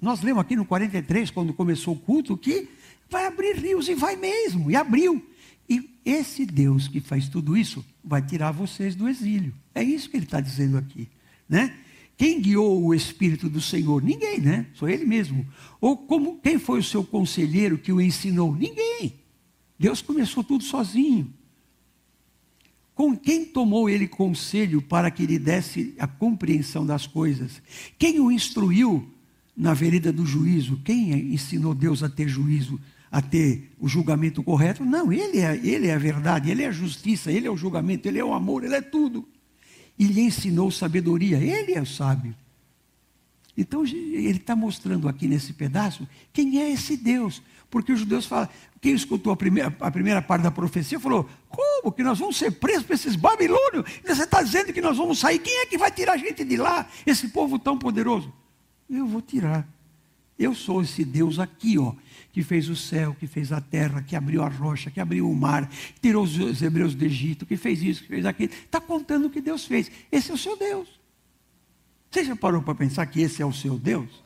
Nós 0.00 0.20
lemos 0.20 0.42
aqui 0.42 0.54
no 0.54 0.64
43, 0.64 1.30
quando 1.30 1.54
começou 1.54 1.94
o 1.94 1.98
culto, 1.98 2.36
que 2.36 2.68
vai 3.10 3.26
abrir 3.26 3.56
rios, 3.56 3.88
e 3.88 3.94
vai 3.94 4.16
mesmo, 4.16 4.70
e 4.70 4.76
abriu. 4.76 5.24
Esse 6.08 6.46
Deus 6.46 6.88
que 6.88 7.00
faz 7.00 7.28
tudo 7.28 7.54
isso 7.54 7.84
vai 8.02 8.22
tirar 8.22 8.50
vocês 8.50 8.94
do 8.94 9.06
exílio. 9.06 9.52
É 9.74 9.82
isso 9.82 10.08
que 10.08 10.16
ele 10.16 10.24
está 10.24 10.40
dizendo 10.40 10.78
aqui. 10.78 11.06
Né? 11.46 11.76
Quem 12.16 12.40
guiou 12.40 12.82
o 12.82 12.94
Espírito 12.94 13.46
do 13.46 13.60
Senhor? 13.60 14.02
Ninguém, 14.02 14.40
né? 14.40 14.66
Só 14.72 14.88
ele 14.88 15.04
mesmo. 15.04 15.46
Ou 15.78 15.98
como, 15.98 16.38
quem 16.38 16.58
foi 16.58 16.78
o 16.78 16.82
seu 16.82 17.04
conselheiro 17.04 17.76
que 17.76 17.92
o 17.92 18.00
ensinou? 18.00 18.56
Ninguém. 18.56 19.16
Deus 19.78 20.00
começou 20.00 20.42
tudo 20.42 20.64
sozinho. 20.64 21.30
Com 22.94 23.14
quem 23.14 23.44
tomou 23.44 23.90
ele 23.90 24.08
conselho 24.08 24.80
para 24.80 25.10
que 25.10 25.26
lhe 25.26 25.38
desse 25.38 25.94
a 25.98 26.06
compreensão 26.06 26.86
das 26.86 27.06
coisas? 27.06 27.60
Quem 27.98 28.18
o 28.18 28.32
instruiu 28.32 29.06
na 29.54 29.74
vereda 29.74 30.10
do 30.10 30.24
juízo? 30.24 30.80
Quem 30.82 31.34
ensinou 31.34 31.74
Deus 31.74 32.02
a 32.02 32.08
ter 32.08 32.28
juízo? 32.28 32.80
A 33.10 33.22
ter 33.22 33.70
o 33.78 33.88
julgamento 33.88 34.42
correto. 34.42 34.84
Não, 34.84 35.12
ele 35.12 35.38
é, 35.38 35.56
ele 35.56 35.88
é 35.88 35.94
a 35.94 35.98
verdade, 35.98 36.50
ele 36.50 36.62
é 36.62 36.68
a 36.68 36.72
justiça, 36.72 37.32
ele 37.32 37.46
é 37.46 37.50
o 37.50 37.56
julgamento, 37.56 38.06
ele 38.06 38.18
é 38.18 38.24
o 38.24 38.32
amor, 38.32 38.64
ele 38.64 38.74
é 38.74 38.80
tudo. 38.80 39.26
E 39.98 40.04
lhe 40.04 40.20
ensinou 40.20 40.70
sabedoria, 40.70 41.38
ele 41.38 41.74
é 41.74 41.80
o 41.80 41.86
sábio. 41.86 42.34
Então 43.56 43.84
ele 43.84 44.36
está 44.36 44.54
mostrando 44.54 45.08
aqui 45.08 45.26
nesse 45.26 45.52
pedaço 45.52 46.06
quem 46.32 46.60
é 46.60 46.70
esse 46.70 46.96
Deus. 46.96 47.42
Porque 47.70 47.92
os 47.92 48.00
judeus 48.00 48.24
falam, 48.24 48.48
quem 48.80 48.94
escutou 48.94 49.32
a 49.32 49.36
primeira, 49.36 49.74
a 49.80 49.90
primeira 49.90 50.22
parte 50.22 50.42
da 50.42 50.50
profecia 50.50 51.00
falou: 51.00 51.28
como 51.48 51.92
que 51.92 52.02
nós 52.02 52.18
vamos 52.18 52.36
ser 52.36 52.52
presos 52.52 52.84
por 52.84 52.94
esses 52.94 53.16
babilônios? 53.16 53.84
Você 54.06 54.22
está 54.22 54.42
dizendo 54.42 54.72
que 54.72 54.80
nós 54.80 54.96
vamos 54.96 55.18
sair? 55.18 55.38
Quem 55.38 55.58
é 55.60 55.66
que 55.66 55.76
vai 55.76 55.90
tirar 55.90 56.12
a 56.12 56.16
gente 56.16 56.44
de 56.44 56.56
lá? 56.56 56.88
Esse 57.04 57.28
povo 57.28 57.58
tão 57.58 57.76
poderoso? 57.76 58.32
Eu 58.88 59.06
vou 59.06 59.20
tirar. 59.20 59.68
Eu 60.38 60.54
sou 60.54 60.82
esse 60.82 61.04
Deus 61.04 61.38
aqui, 61.40 61.76
ó, 61.78 61.92
que 62.32 62.42
fez 62.42 62.68
o 62.68 62.76
céu, 62.76 63.16
que 63.18 63.26
fez 63.26 63.52
a 63.52 63.60
terra, 63.60 64.02
que 64.02 64.14
abriu 64.14 64.42
a 64.42 64.48
rocha, 64.48 64.90
que 64.90 65.00
abriu 65.00 65.28
o 65.30 65.34
mar, 65.34 65.68
que 65.68 66.00
tirou 66.00 66.24
os 66.24 66.62
hebreus 66.62 66.94
do 66.94 67.04
Egito, 67.04 67.46
que 67.46 67.56
fez 67.56 67.82
isso, 67.82 68.02
que 68.02 68.08
fez 68.08 68.26
aquilo. 68.26 68.52
Está 68.52 68.80
contando 68.80 69.26
o 69.26 69.30
que 69.30 69.40
Deus 69.40 69.64
fez. 69.64 69.90
Esse 70.12 70.30
é 70.30 70.34
o 70.34 70.38
seu 70.38 70.56
Deus. 70.56 71.00
Você 72.10 72.24
já 72.24 72.36
parou 72.36 72.62
para 72.62 72.74
pensar 72.74 73.06
que 73.06 73.20
esse 73.20 73.42
é 73.42 73.46
o 73.46 73.52
seu 73.52 73.78
Deus? 73.78 74.22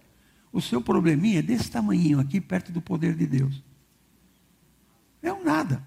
O 0.53 0.61
seu 0.61 0.81
probleminha 0.83 1.39
é 1.39 1.43
desse 1.43 1.71
tamanho 1.71 2.21
aqui, 2.21 2.41
perto 2.41 2.71
do 2.71 2.83
poder 2.83 3.15
de 3.15 3.27
Deus. 3.27 3.63
É 5.23 5.33
um 5.33 5.43
nada. 5.43 5.87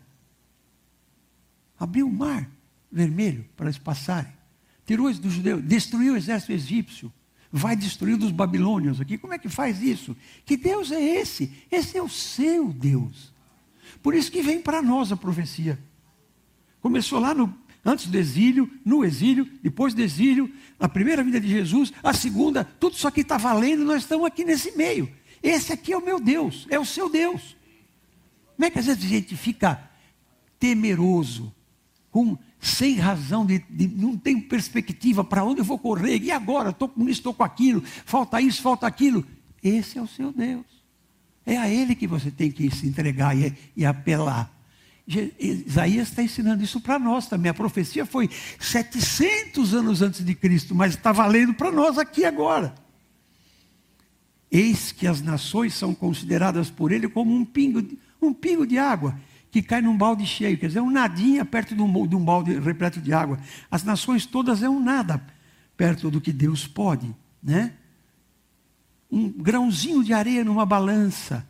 Abriu 1.78 2.08
o 2.08 2.12
mar 2.12 2.50
vermelho 2.92 3.46
para 3.56 3.68
eles 3.68 3.78
passarem. 3.78 4.34
Tirou 4.86 5.08
os 5.08 5.20
dos 5.20 5.34
judeus, 5.34 5.62
destruiu 5.64 6.14
o 6.14 6.18
exército 6.18 6.54
egípcio 6.54 7.12
vai 7.58 7.74
destruir 7.74 8.22
os 8.22 8.32
babilônios 8.32 9.00
aqui. 9.00 9.18
Como 9.18 9.34
é 9.34 9.40
que 9.40 9.48
faz 9.48 9.82
isso? 9.82 10.16
Que 10.46 10.58
Deus 10.58 10.92
é 10.92 11.02
esse? 11.02 11.54
Esse 11.72 11.98
é 11.98 12.04
o 12.04 12.10
seu 12.10 12.68
Deus. 12.68 13.34
Por 14.04 14.14
isso 14.14 14.30
que 14.30 14.42
vem 14.42 14.62
para 14.62 14.82
nós 14.82 15.10
a 15.10 15.16
profecia. 15.16 15.80
Começou 16.82 17.18
lá 17.18 17.34
no, 17.34 17.58
antes 17.84 18.08
do 18.08 18.18
exílio, 18.18 18.70
no 18.84 19.06
exílio, 19.06 19.50
depois 19.64 19.94
do 19.94 20.02
exílio, 20.02 20.52
na 20.78 20.90
primeira 20.90 21.24
vida 21.24 21.40
de 21.40 21.48
Jesus, 21.48 21.94
a 22.04 22.14
segunda, 22.14 22.66
tudo 22.66 22.96
isso 22.96 23.08
aqui 23.08 23.22
está 23.22 23.38
valendo, 23.38 23.86
nós 23.86 24.04
estamos 24.04 24.26
aqui 24.26 24.44
nesse 24.44 24.76
meio. 24.76 25.10
Esse 25.42 25.72
aqui 25.72 25.94
é 25.94 25.98
o 25.98 26.04
meu 26.04 26.20
Deus, 26.20 26.68
é 26.70 26.78
o 26.78 26.86
seu 26.86 27.10
Deus. 27.10 27.56
Como 28.58 28.66
é 28.66 28.70
que 28.70 28.80
às 28.80 28.86
vezes 28.86 29.06
a 29.06 29.08
gente 29.08 29.38
fica 29.38 29.90
temeroso, 30.60 31.56
com 32.12 32.38
sem 32.66 32.96
razão, 32.96 33.46
de, 33.46 33.60
de 33.70 33.88
não 33.88 34.18
tem 34.18 34.42
perspectiva 34.42 35.24
para 35.24 35.44
onde 35.44 35.62
eu 35.62 35.66
vou 35.66 35.78
correr, 35.78 36.18
e 36.22 36.32
agora? 36.32 36.72
Estou 36.72 36.90
com 36.90 37.04
isso, 37.04 37.20
estou 37.20 37.34
com 37.34 37.44
aquilo, 37.44 37.84
falta 38.06 38.42
isso, 38.42 38.62
falta 38.62 38.88
aquilo. 38.88 39.24
Esse 39.64 40.00
é 40.00 40.02
o 40.02 40.08
seu 40.08 40.32
Deus. 40.32 40.66
É 41.46 41.58
a 41.58 41.70
Ele 41.70 41.94
que 41.94 42.08
você 42.08 42.32
tem 42.32 42.52
que 42.52 42.70
se 42.72 42.88
entregar 42.88 43.38
e, 43.38 43.54
e 43.78 43.86
apelar. 43.86 44.52
Isaías 45.08 46.10
está 46.10 46.24
ensinando 46.24 46.64
isso 46.64 46.82
para 46.82 46.98
nós 46.98 47.28
também. 47.28 47.52
A 47.52 47.54
profecia 47.54 48.04
foi 48.04 48.28
700 48.60 49.76
anos 49.76 50.02
antes 50.02 50.26
de 50.26 50.34
Cristo, 50.34 50.74
mas 50.74 50.96
está 50.96 51.12
valendo 51.12 51.54
para 51.54 51.72
nós 51.72 52.00
aqui 52.00 52.26
agora. 52.26 52.74
Eis 54.52 54.92
que 54.92 55.06
as 55.06 55.22
nações 55.22 55.76
são 55.76 55.94
consideradas 55.94 56.72
por 56.72 56.92
ele 56.92 57.08
como 57.08 57.32
um 57.32 57.46
pingo, 57.46 57.88
um 58.20 58.34
pingo 58.34 58.66
de 58.66 58.80
água 58.80 59.16
que 59.56 59.62
cai 59.62 59.82
num 59.82 59.96
balde 59.96 60.26
cheio, 60.26 60.58
quer 60.58 60.68
dizer, 60.68 60.82
um 60.82 60.92
nadinha 60.92 61.46
perto 61.46 61.74
de 61.74 61.82
um, 61.82 62.06
de 62.06 62.14
um 62.14 62.20
balde 62.20 62.60
repleto 62.60 63.00
de 63.00 63.14
água. 63.14 63.40
As 63.72 63.86
nações 63.86 64.26
todas 64.26 64.62
é 64.62 64.68
um 64.68 64.84
nada 64.84 65.26
perto 65.78 66.12
do 66.12 66.20
que 66.20 66.34
Deus 66.34 66.68
pode, 66.68 67.16
né? 67.42 67.72
Um 69.10 69.30
grãozinho 69.30 70.04
de 70.04 70.12
areia 70.12 70.44
numa 70.44 70.66
balança. 70.66 71.48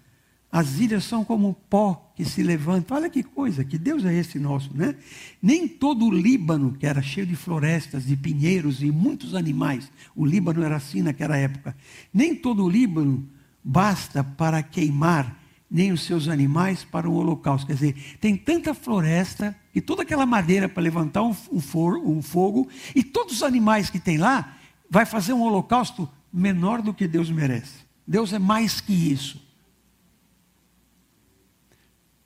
As 0.51 0.77
ilhas 0.77 1.03
são 1.03 1.25
como 1.25 1.55
pó 1.67 2.13
que 2.15 2.23
se 2.23 2.43
levanta. 2.43 2.93
Olha 2.93 3.09
que 3.09 3.23
coisa, 3.23 3.63
que 3.63 3.75
Deus 3.75 4.05
é 4.05 4.13
esse 4.13 4.37
nosso, 4.37 4.69
né? 4.71 4.95
Nem 5.41 5.67
todo 5.67 6.05
o 6.05 6.11
Líbano, 6.11 6.73
que 6.73 6.85
era 6.85 7.01
cheio 7.01 7.25
de 7.25 7.35
florestas, 7.35 8.05
de 8.05 8.15
pinheiros 8.15 8.83
e 8.83 8.91
muitos 8.91 9.33
animais, 9.33 9.91
o 10.15 10.23
Líbano 10.23 10.63
era 10.63 10.75
assim 10.75 11.01
naquela 11.01 11.37
época. 11.37 11.75
Nem 12.13 12.35
todo 12.35 12.65
o 12.65 12.69
Líbano 12.69 13.27
basta 13.63 14.23
para 14.23 14.61
queimar 14.61 15.43
nem 15.69 15.91
os 15.91 16.03
seus 16.03 16.27
animais 16.27 16.83
para 16.83 17.09
o 17.09 17.15
holocausto. 17.15 17.67
Quer 17.67 17.73
dizer, 17.73 18.17
tem 18.19 18.37
tanta 18.37 18.73
floresta 18.73 19.55
e 19.73 19.81
toda 19.81 20.03
aquela 20.03 20.25
madeira 20.25 20.69
para 20.69 20.83
levantar 20.83 21.23
um, 21.23 21.35
um, 21.51 21.59
for, 21.59 21.97
um 21.97 22.21
fogo, 22.21 22.69
e 22.95 23.03
todos 23.03 23.35
os 23.35 23.43
animais 23.43 23.89
que 23.89 23.99
tem 23.99 24.17
lá, 24.17 24.57
vai 24.89 25.05
fazer 25.05 25.33
um 25.33 25.41
holocausto 25.41 26.09
menor 26.31 26.81
do 26.81 26.93
que 26.93 27.07
Deus 27.07 27.29
merece. 27.29 27.85
Deus 28.07 28.31
é 28.33 28.39
mais 28.39 28.79
que 28.79 28.93
isso. 28.93 29.43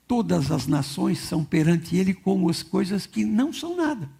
Todas 0.06 0.50
as 0.50 0.66
nações 0.66 1.20
são 1.20 1.44
perante 1.44 1.96
Ele 1.96 2.12
como 2.12 2.50
as 2.50 2.62
coisas 2.62 3.06
que 3.06 3.24
não 3.24 3.52
são 3.52 3.76
nada. 3.76 4.10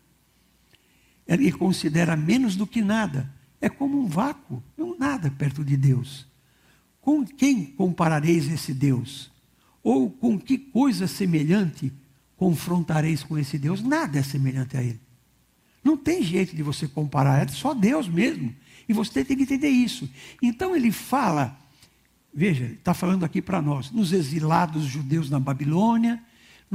Ele 1.26 1.52
considera 1.52 2.16
menos 2.16 2.56
do 2.56 2.66
que 2.66 2.80
nada. 2.80 3.32
É 3.60 3.68
como 3.68 4.00
um 4.00 4.06
vácuo, 4.06 4.62
é 4.78 4.82
um 4.82 4.96
nada 4.96 5.30
perto 5.30 5.64
de 5.64 5.76
Deus. 5.76 6.29
Com 7.00 7.24
quem 7.24 7.64
comparareis 7.64 8.50
esse 8.50 8.74
Deus? 8.74 9.30
Ou 9.82 10.10
com 10.10 10.38
que 10.38 10.58
coisa 10.58 11.06
semelhante 11.06 11.92
confrontareis 12.36 13.22
com 13.22 13.38
esse 13.38 13.58
Deus? 13.58 13.82
Nada 13.82 14.18
é 14.18 14.22
semelhante 14.22 14.76
a 14.76 14.82
Ele. 14.82 15.00
Não 15.82 15.96
tem 15.96 16.22
jeito 16.22 16.54
de 16.54 16.62
você 16.62 16.86
comparar, 16.86 17.42
é 17.42 17.48
só 17.48 17.72
Deus 17.72 18.08
mesmo. 18.08 18.54
E 18.88 18.92
você 18.92 19.24
tem 19.24 19.36
que 19.36 19.44
entender 19.44 19.68
isso. 19.68 20.08
Então 20.42 20.76
ele 20.76 20.92
fala, 20.92 21.56
veja, 22.34 22.66
está 22.66 22.92
falando 22.92 23.24
aqui 23.24 23.40
para 23.40 23.62
nós, 23.62 23.90
nos 23.90 24.12
exilados 24.12 24.84
judeus 24.84 25.30
na 25.30 25.40
Babilônia, 25.40 26.22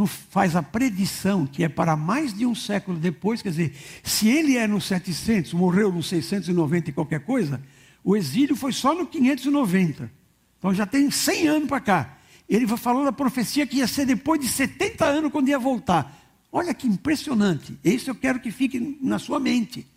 faz 0.05 0.55
a 0.55 0.63
predição 0.63 1.45
que 1.45 1.63
é 1.63 1.69
para 1.69 1.95
mais 1.95 2.33
de 2.33 2.45
um 2.45 2.55
século 2.55 2.97
depois, 2.97 3.41
quer 3.41 3.49
dizer, 3.49 3.75
se 4.03 4.27
ele 4.27 4.57
é 4.57 4.67
no 4.67 4.81
700, 4.81 5.53
morreu 5.53 5.91
no 5.91 6.03
690 6.03 6.89
e 6.89 6.93
qualquer 6.93 7.21
coisa, 7.21 7.61
o 8.05 8.15
exílio 8.15 8.55
foi 8.55 8.71
só 8.71 8.93
no 8.93 9.07
590. 9.07 10.11
Então 10.59 10.71
já 10.71 10.85
tem 10.85 11.09
100 11.09 11.47
anos 11.47 11.67
para 11.67 11.81
cá. 11.81 12.17
Ele 12.47 12.67
falou 12.77 13.03
da 13.03 13.11
profecia 13.11 13.65
que 13.65 13.77
ia 13.77 13.87
ser 13.87 14.05
depois 14.05 14.39
de 14.39 14.47
70 14.47 15.03
anos 15.03 15.31
quando 15.31 15.49
ia 15.49 15.57
voltar. 15.57 16.15
Olha 16.51 16.71
que 16.71 16.85
impressionante. 16.85 17.75
Isso 17.83 18.11
eu 18.11 18.15
quero 18.15 18.39
que 18.39 18.51
fique 18.51 18.99
na 19.01 19.17
sua 19.17 19.39
mente. 19.39 19.87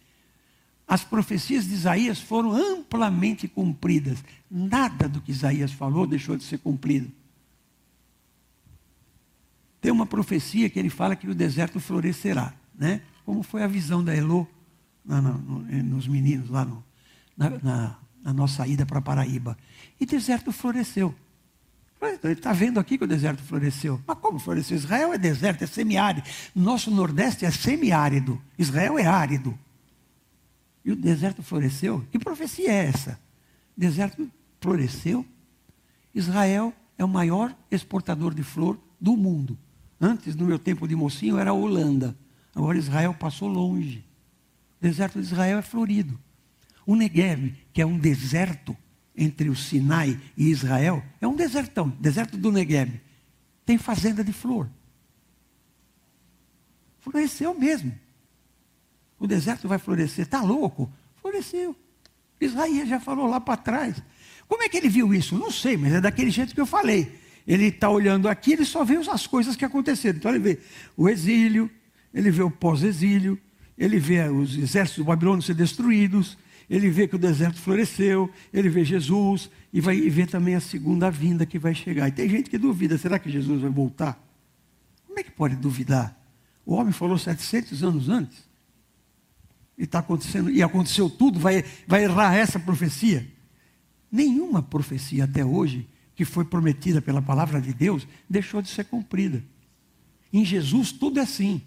As 0.86 1.04
profecias 1.04 1.66
de 1.66 1.74
Isaías 1.74 2.18
foram 2.18 2.54
amplamente 2.54 3.46
cumpridas. 3.46 4.24
Nada 4.50 5.06
do 5.06 5.20
que 5.20 5.30
Isaías 5.30 5.70
falou 5.70 6.06
deixou 6.06 6.34
de 6.34 6.44
ser 6.44 6.60
cumprido. 6.60 7.12
Tem 9.82 9.92
uma 9.92 10.06
profecia 10.06 10.70
que 10.70 10.78
ele 10.78 10.88
fala 10.88 11.14
que 11.14 11.28
o 11.28 11.34
deserto 11.34 11.78
florescerá, 11.78 12.54
né? 12.74 13.02
Como 13.26 13.42
foi 13.42 13.62
a 13.62 13.66
visão 13.66 14.02
da 14.02 14.16
Elô 14.16 14.46
nos 15.84 16.08
meninos 16.08 16.48
lá 16.48 16.64
no, 16.64 16.82
na, 17.38 17.96
na 18.22 18.32
nossa 18.32 18.66
ida 18.66 18.84
para 18.84 19.00
Paraíba. 19.00 19.56
E 20.00 20.04
deserto 20.04 20.50
floresceu. 20.50 21.14
Ele 22.22 22.32
está 22.32 22.52
vendo 22.52 22.78
aqui 22.78 22.96
que 22.96 23.04
o 23.04 23.08
deserto 23.08 23.42
floresceu. 23.42 24.00
Mas 24.06 24.18
como 24.18 24.38
floresceu? 24.38 24.76
Israel 24.76 25.12
é 25.12 25.18
deserto, 25.18 25.62
é 25.62 25.66
semiárido. 25.66 26.26
Nosso 26.54 26.90
Nordeste 26.90 27.44
é 27.44 27.50
semiárido. 27.50 28.40
Israel 28.56 28.98
é 28.98 29.06
árido. 29.06 29.58
E 30.84 30.92
o 30.92 30.96
deserto 30.96 31.42
floresceu? 31.42 32.04
Que 32.10 32.18
profecia 32.18 32.70
é 32.70 32.86
essa? 32.86 33.18
O 33.76 33.80
deserto 33.80 34.30
floresceu. 34.60 35.26
Israel 36.14 36.72
é 36.96 37.04
o 37.04 37.08
maior 37.08 37.54
exportador 37.70 38.32
de 38.32 38.42
flor 38.42 38.78
do 39.00 39.16
mundo. 39.16 39.58
Antes, 40.00 40.36
no 40.36 40.46
meu 40.46 40.58
tempo 40.58 40.86
de 40.86 40.94
mocinho, 40.94 41.36
era 41.36 41.50
a 41.50 41.54
Holanda. 41.54 42.16
Agora 42.54 42.78
Israel 42.78 43.12
passou 43.12 43.48
longe. 43.48 44.04
O 44.80 44.82
deserto 44.82 45.20
de 45.20 45.26
Israel 45.26 45.58
é 45.58 45.62
florido. 45.62 46.18
O 46.88 46.96
Negev, 46.96 47.52
que 47.70 47.82
é 47.82 47.86
um 47.86 47.98
deserto 47.98 48.74
entre 49.14 49.50
o 49.50 49.54
Sinai 49.54 50.18
e 50.34 50.48
Israel, 50.48 51.04
é 51.20 51.28
um 51.28 51.36
desertão, 51.36 51.90
deserto 52.00 52.38
do 52.38 52.50
Negev. 52.50 52.98
Tem 53.66 53.76
fazenda 53.76 54.24
de 54.24 54.32
flor. 54.32 54.70
Floresceu 57.00 57.52
mesmo. 57.52 57.94
O 59.18 59.26
deserto 59.26 59.68
vai 59.68 59.78
florescer. 59.78 60.24
Está 60.24 60.40
louco? 60.40 60.90
Floresceu. 61.20 61.76
Israel 62.40 62.86
já 62.86 62.98
falou 62.98 63.26
lá 63.26 63.38
para 63.38 63.58
trás. 63.58 64.02
Como 64.48 64.62
é 64.62 64.68
que 64.70 64.78
ele 64.78 64.88
viu 64.88 65.12
isso? 65.12 65.36
Não 65.36 65.50
sei, 65.50 65.76
mas 65.76 65.92
é 65.92 66.00
daquele 66.00 66.30
jeito 66.30 66.54
que 66.54 66.60
eu 66.62 66.64
falei. 66.64 67.20
Ele 67.46 67.66
está 67.66 67.90
olhando 67.90 68.30
aqui, 68.30 68.54
ele 68.54 68.64
só 68.64 68.82
vê 68.82 68.96
as 68.96 69.26
coisas 69.26 69.56
que 69.56 69.64
aconteceram. 69.66 70.16
Então 70.16 70.30
ele 70.30 70.38
vê 70.38 70.58
o 70.96 71.06
exílio, 71.06 71.70
ele 72.14 72.30
vê 72.30 72.42
o 72.42 72.50
pós-exílio, 72.50 73.38
ele 73.76 73.98
vê 73.98 74.26
os 74.26 74.56
exércitos 74.56 75.04
do 75.04 75.06
Babilônio 75.06 75.42
ser 75.42 75.52
destruídos, 75.52 76.38
ele 76.68 76.90
vê 76.90 77.08
que 77.08 77.16
o 77.16 77.18
deserto 77.18 77.58
floresceu, 77.58 78.30
ele 78.52 78.68
vê 78.68 78.84
Jesus 78.84 79.50
e 79.72 79.80
vai 79.80 79.98
ver 80.10 80.26
também 80.28 80.54
a 80.54 80.60
segunda 80.60 81.10
vinda 81.10 81.46
que 81.46 81.58
vai 81.58 81.74
chegar. 81.74 82.08
E 82.08 82.12
tem 82.12 82.28
gente 82.28 82.50
que 82.50 82.58
duvida: 82.58 82.98
será 82.98 83.18
que 83.18 83.30
Jesus 83.30 83.60
vai 83.62 83.70
voltar? 83.70 84.22
Como 85.06 85.18
é 85.18 85.22
que 85.22 85.30
pode 85.30 85.56
duvidar? 85.56 86.16
O 86.66 86.74
homem 86.74 86.92
falou 86.92 87.16
700 87.16 87.82
anos 87.82 88.08
antes. 88.10 88.46
E 89.78 89.84
está 89.84 90.00
acontecendo, 90.00 90.50
e 90.50 90.62
aconteceu 90.62 91.08
tudo, 91.08 91.38
vai, 91.38 91.64
vai 91.86 92.04
errar 92.04 92.34
essa 92.34 92.58
profecia. 92.58 93.26
Nenhuma 94.10 94.62
profecia 94.62 95.24
até 95.24 95.44
hoje 95.44 95.88
que 96.14 96.24
foi 96.24 96.44
prometida 96.44 97.00
pela 97.00 97.22
palavra 97.22 97.60
de 97.60 97.72
Deus 97.72 98.06
deixou 98.28 98.60
de 98.60 98.68
ser 98.68 98.84
cumprida. 98.84 99.42
Em 100.32 100.44
Jesus 100.44 100.92
tudo 100.92 101.20
é 101.20 101.22
assim. 101.22 101.62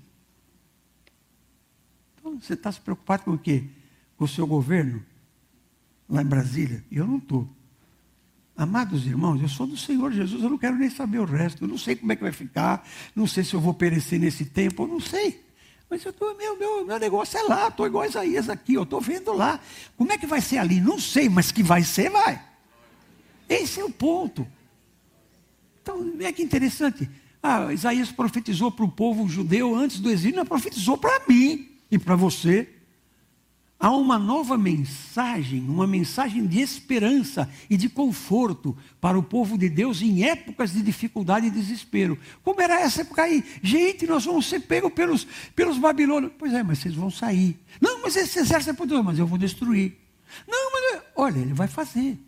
Então 2.19 2.39
você 2.39 2.53
está 2.53 2.71
se 2.71 2.79
preocupado 2.79 3.23
com 3.23 3.31
o 3.31 3.37
quê? 3.37 3.63
O 4.25 4.27
seu 4.27 4.45
governo 4.45 5.03
lá 6.09 6.21
em 6.21 6.25
Brasília? 6.25 6.83
E 6.89 6.97
eu 6.97 7.07
não 7.07 7.17
estou. 7.17 7.47
Amados 8.55 9.05
irmãos, 9.07 9.41
eu 9.41 9.47
sou 9.49 9.65
do 9.65 9.77
Senhor 9.77 10.11
Jesus, 10.11 10.43
eu 10.43 10.49
não 10.49 10.57
quero 10.57 10.75
nem 10.75 10.89
saber 10.89 11.19
o 11.19 11.25
resto, 11.25 11.63
eu 11.63 11.67
não 11.67 11.77
sei 11.77 11.95
como 11.95 12.11
é 12.11 12.15
que 12.15 12.21
vai 12.21 12.31
ficar, 12.31 12.87
não 13.15 13.25
sei 13.25 13.43
se 13.43 13.53
eu 13.53 13.59
vou 13.59 13.73
perecer 13.73 14.19
nesse 14.19 14.45
tempo, 14.45 14.83
eu 14.83 14.87
não 14.87 14.99
sei. 14.99 15.43
Mas 15.89 16.05
eu 16.05 16.13
tô, 16.13 16.33
meu, 16.35 16.57
meu, 16.57 16.85
meu 16.85 16.99
negócio 16.99 17.37
é 17.37 17.43
lá, 17.43 17.67
estou 17.67 17.85
igual 17.85 18.03
a 18.03 18.07
Isaías 18.07 18.49
aqui, 18.49 18.75
eu 18.75 18.83
estou 18.83 19.01
vendo 19.01 19.33
lá. 19.33 19.59
Como 19.97 20.11
é 20.11 20.17
que 20.17 20.27
vai 20.27 20.41
ser 20.41 20.57
ali? 20.57 20.79
Não 20.79 20.99
sei, 20.99 21.27
mas 21.27 21.51
que 21.51 21.63
vai 21.63 21.83
ser, 21.83 22.09
vai. 22.09 22.41
Esse 23.49 23.79
é 23.79 23.83
o 23.83 23.89
ponto. 23.89 24.47
Então, 25.81 26.13
é 26.19 26.31
que 26.31 26.43
interessante. 26.43 27.09
Ah, 27.43 27.73
Isaías 27.73 28.11
profetizou 28.11 28.71
para 28.71 28.85
o 28.85 28.91
povo 28.91 29.27
judeu 29.27 29.75
antes 29.75 29.99
do 29.99 30.09
exílio, 30.09 30.37
não 30.37 30.45
profetizou 30.45 30.97
para 30.97 31.21
mim 31.27 31.71
e 31.89 31.97
para 31.97 32.15
você 32.15 32.69
há 33.81 33.89
uma 33.89 34.19
nova 34.19 34.59
mensagem, 34.59 35.67
uma 35.67 35.87
mensagem 35.87 36.45
de 36.45 36.61
esperança 36.61 37.49
e 37.67 37.75
de 37.75 37.89
conforto 37.89 38.77
para 39.01 39.17
o 39.17 39.23
povo 39.23 39.57
de 39.57 39.67
Deus 39.67 40.03
em 40.03 40.23
épocas 40.23 40.71
de 40.71 40.83
dificuldade 40.83 41.47
e 41.47 41.49
desespero. 41.49 42.17
Como 42.43 42.61
era 42.61 42.79
essa 42.79 43.01
época 43.01 43.23
aí? 43.23 43.43
Gente, 43.63 44.05
nós 44.05 44.23
vamos 44.23 44.45
ser 44.45 44.59
pegos 44.59 44.93
pelos, 44.93 45.25
pelos 45.55 45.79
babilônios. 45.79 46.31
Pois 46.37 46.53
é, 46.53 46.61
mas 46.61 46.77
vocês 46.77 46.93
vão 46.93 47.09
sair. 47.09 47.59
Não, 47.81 48.03
mas 48.03 48.15
esse 48.15 48.37
exército 48.37 48.69
é 48.69 48.73
poderoso, 48.73 49.03
mas 49.03 49.17
eu 49.17 49.25
vou 49.25 49.39
destruir. 49.39 49.97
Não, 50.47 50.71
mas 50.71 51.01
olha, 51.15 51.39
ele 51.39 51.53
vai 51.53 51.67
fazer. 51.67 52.19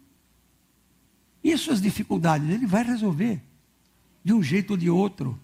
E 1.43 1.53
as 1.53 1.61
suas 1.61 1.79
dificuldades, 1.79 2.49
ele 2.49 2.65
vai 2.65 2.83
resolver. 2.83 3.39
De 4.23 4.33
um 4.33 4.41
jeito 4.41 4.71
ou 4.71 4.77
de 4.77 4.89
outro. 4.89 5.39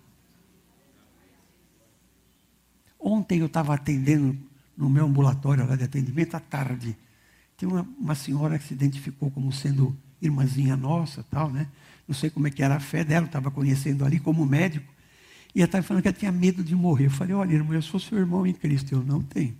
Ontem 3.00 3.39
eu 3.39 3.45
estava 3.45 3.76
atendendo 3.76 4.49
no 4.80 4.89
meu 4.89 5.06
ambulatório 5.06 5.68
lá 5.68 5.76
de 5.76 5.84
atendimento 5.84 6.36
à 6.36 6.39
tarde. 6.39 6.96
Tem 7.58 7.68
uma, 7.68 7.86
uma 8.00 8.15
senhora 8.15 8.58
que 8.58 8.63
se 8.63 8.74
identificou 8.74 9.30
como 9.30 9.52
sendo 9.52 9.96
irmãzinha 10.22 10.78
nossa, 10.78 11.22
tal, 11.30 11.52
né? 11.52 11.68
Não 12.08 12.15
sei 12.15 12.30
como 12.30 12.48
é 12.48 12.50
que 12.50 12.63
era 12.63 12.78
a 12.78 12.80
fé 12.80 13.04
dela, 13.04 13.26
estava 13.26 13.52
conhecendo 13.52 14.06
ali 14.06 14.22
como 14.22 14.46
médico. 14.46 14.89
E 15.54 15.60
ela 15.60 15.65
estava 15.65 15.84
falando 15.84 16.02
que 16.02 16.08
ela 16.08 16.18
tinha 16.18 16.32
medo 16.32 16.63
de 16.63 16.74
morrer. 16.76 17.08
Eu 17.08 17.12
falei, 17.12 17.36
olha, 17.36 17.54
irmão, 17.54 17.74
eu 17.74 17.82
sou 17.82 18.00
seu 18.00 18.18
irmão 18.18 18.48
em 18.48 18.54
Cristo. 18.54 18.94
Eu 18.94 19.04
não 19.04 19.22
tenho. 19.22 19.54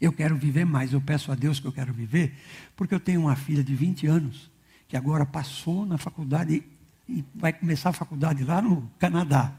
Eu 0.00 0.12
quero 0.12 0.36
viver 0.36 0.64
mais. 0.64 0.92
Eu 0.92 1.00
peço 1.00 1.30
a 1.30 1.36
Deus 1.36 1.60
que 1.60 1.66
eu 1.66 1.72
quero 1.72 1.92
viver, 1.92 2.34
porque 2.74 2.92
eu 2.92 3.00
tenho 3.00 3.20
uma 3.20 3.36
filha 3.36 3.62
de 3.62 3.74
20 3.74 4.08
anos, 4.08 4.50
que 4.88 4.96
agora 4.96 5.24
passou 5.24 5.86
na 5.86 5.96
faculdade 5.96 6.64
e 7.08 7.24
vai 7.32 7.52
começar 7.52 7.90
a 7.90 7.92
faculdade 7.92 8.42
lá 8.42 8.60
no 8.60 8.90
Canadá. 8.98 9.52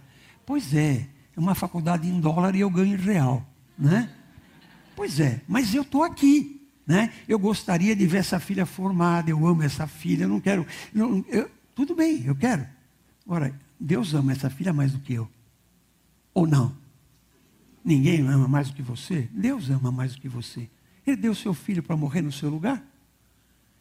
Pois 0.45 0.73
é, 0.73 1.07
é 1.35 1.39
uma 1.39 1.55
faculdade 1.55 2.09
em 2.09 2.19
dólar 2.19 2.55
e 2.55 2.59
eu 2.59 2.69
ganho 2.69 2.93
em 2.93 3.01
real 3.01 3.54
né? 3.77 4.09
Pois 4.95 5.19
é, 5.19 5.41
mas 5.47 5.73
eu 5.73 5.81
estou 5.81 6.03
aqui, 6.03 6.61
né? 6.87 7.11
Eu 7.27 7.37
gostaria 7.37 7.95
de 7.95 8.05
ver 8.07 8.19
essa 8.19 8.39
filha 8.39 8.65
formada, 8.65 9.29
eu 9.29 9.45
amo 9.45 9.63
essa 9.63 9.87
filha, 9.87 10.23
eu 10.23 10.29
não 10.29 10.39
quero, 10.39 10.65
não, 10.93 11.23
eu, 11.27 11.49
tudo 11.73 11.95
bem, 11.95 12.23
eu 12.25 12.35
quero. 12.35 12.65
Agora, 13.25 13.53
Deus 13.79 14.13
ama 14.13 14.31
essa 14.31 14.49
filha 14.49 14.71
mais 14.71 14.91
do 14.91 14.99
que 14.99 15.13
eu, 15.13 15.29
ou 16.33 16.47
não? 16.47 16.75
Ninguém 17.83 18.21
ama 18.21 18.47
mais 18.47 18.69
do 18.69 18.75
que 18.75 18.81
você? 18.81 19.29
Deus 19.31 19.69
ama 19.69 19.91
mais 19.91 20.15
do 20.15 20.21
que 20.21 20.29
você. 20.29 20.69
Ele 21.05 21.17
deu 21.17 21.35
seu 21.35 21.53
filho 21.53 21.83
para 21.83 21.95
morrer 21.95 22.21
no 22.21 22.31
seu 22.31 22.49
lugar. 22.49 22.83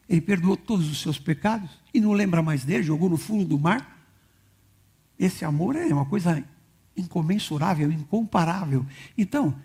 Ele 0.07 0.21
perdoou 0.21 0.55
todos 0.55 0.89
os 0.91 1.01
seus 1.01 1.17
pecados 1.17 1.71
e 1.91 1.99
não 1.99 2.11
lembra 2.11 2.43
mais 2.43 2.63
dele, 2.63 2.83
jogou 2.83 3.09
no 3.09 3.17
fundo 3.17 3.43
do 3.43 3.57
mar. 3.57 4.07
Esse 5.17 5.43
amor 5.43 5.75
é 5.75 5.87
uma 5.87 6.05
coisa 6.05 6.43
incomensurável, 6.95 7.91
incomparável. 7.91 8.85
Então, 9.17 9.55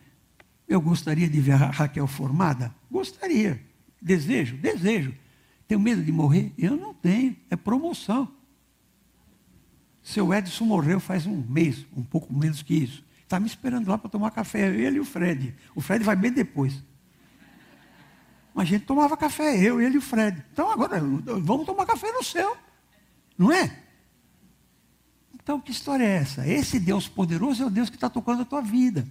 eu 0.71 0.81
gostaria 0.81 1.29
de 1.29 1.41
ver 1.41 1.53
a 1.53 1.57
Raquel 1.57 2.07
formada? 2.07 2.73
Gostaria. 2.89 3.61
Desejo? 4.01 4.57
Desejo. 4.57 5.13
Tenho 5.67 5.81
medo 5.81 6.01
de 6.01 6.13
morrer? 6.13 6.53
Eu 6.57 6.77
não 6.77 6.95
tenho. 6.95 7.37
É 7.51 7.57
promoção. 7.57 8.33
Seu 10.01 10.33
Edson 10.33 10.65
morreu 10.65 11.01
faz 11.01 11.27
um 11.27 11.45
mês, 11.49 11.85
um 11.95 12.05
pouco 12.05 12.33
menos 12.33 12.63
que 12.63 12.73
isso. 12.73 13.05
Está 13.23 13.41
me 13.41 13.49
esperando 13.49 13.89
lá 13.89 13.99
para 13.99 14.09
tomar 14.09 14.31
café, 14.31 14.69
ele 14.69 14.99
e 14.99 15.01
o 15.01 15.05
Fred. 15.05 15.55
O 15.75 15.81
Fred 15.81 16.05
vai 16.05 16.15
bem 16.15 16.31
depois. 16.31 16.83
Mas 18.55 18.69
a 18.69 18.71
gente 18.71 18.85
tomava 18.85 19.17
café, 19.17 19.61
eu, 19.61 19.81
ele 19.81 19.97
e 19.97 19.99
o 19.99 20.03
Fred. 20.03 20.41
Então 20.53 20.71
agora, 20.71 21.01
vamos 21.01 21.67
tomar 21.67 21.85
café 21.85 22.13
no 22.13 22.23
céu. 22.23 22.57
Não 23.37 23.51
é? 23.51 23.77
Então, 25.35 25.61
que 25.61 25.73
história 25.73 26.05
é 26.05 26.17
essa? 26.19 26.47
Esse 26.47 26.79
Deus 26.79 27.09
poderoso 27.09 27.65
é 27.65 27.67
o 27.67 27.71
Deus 27.71 27.91
que 27.91 27.97
está 27.97 28.09
tocando 28.09 28.43
a 28.43 28.45
tua 28.45 28.61
vida. 28.61 29.05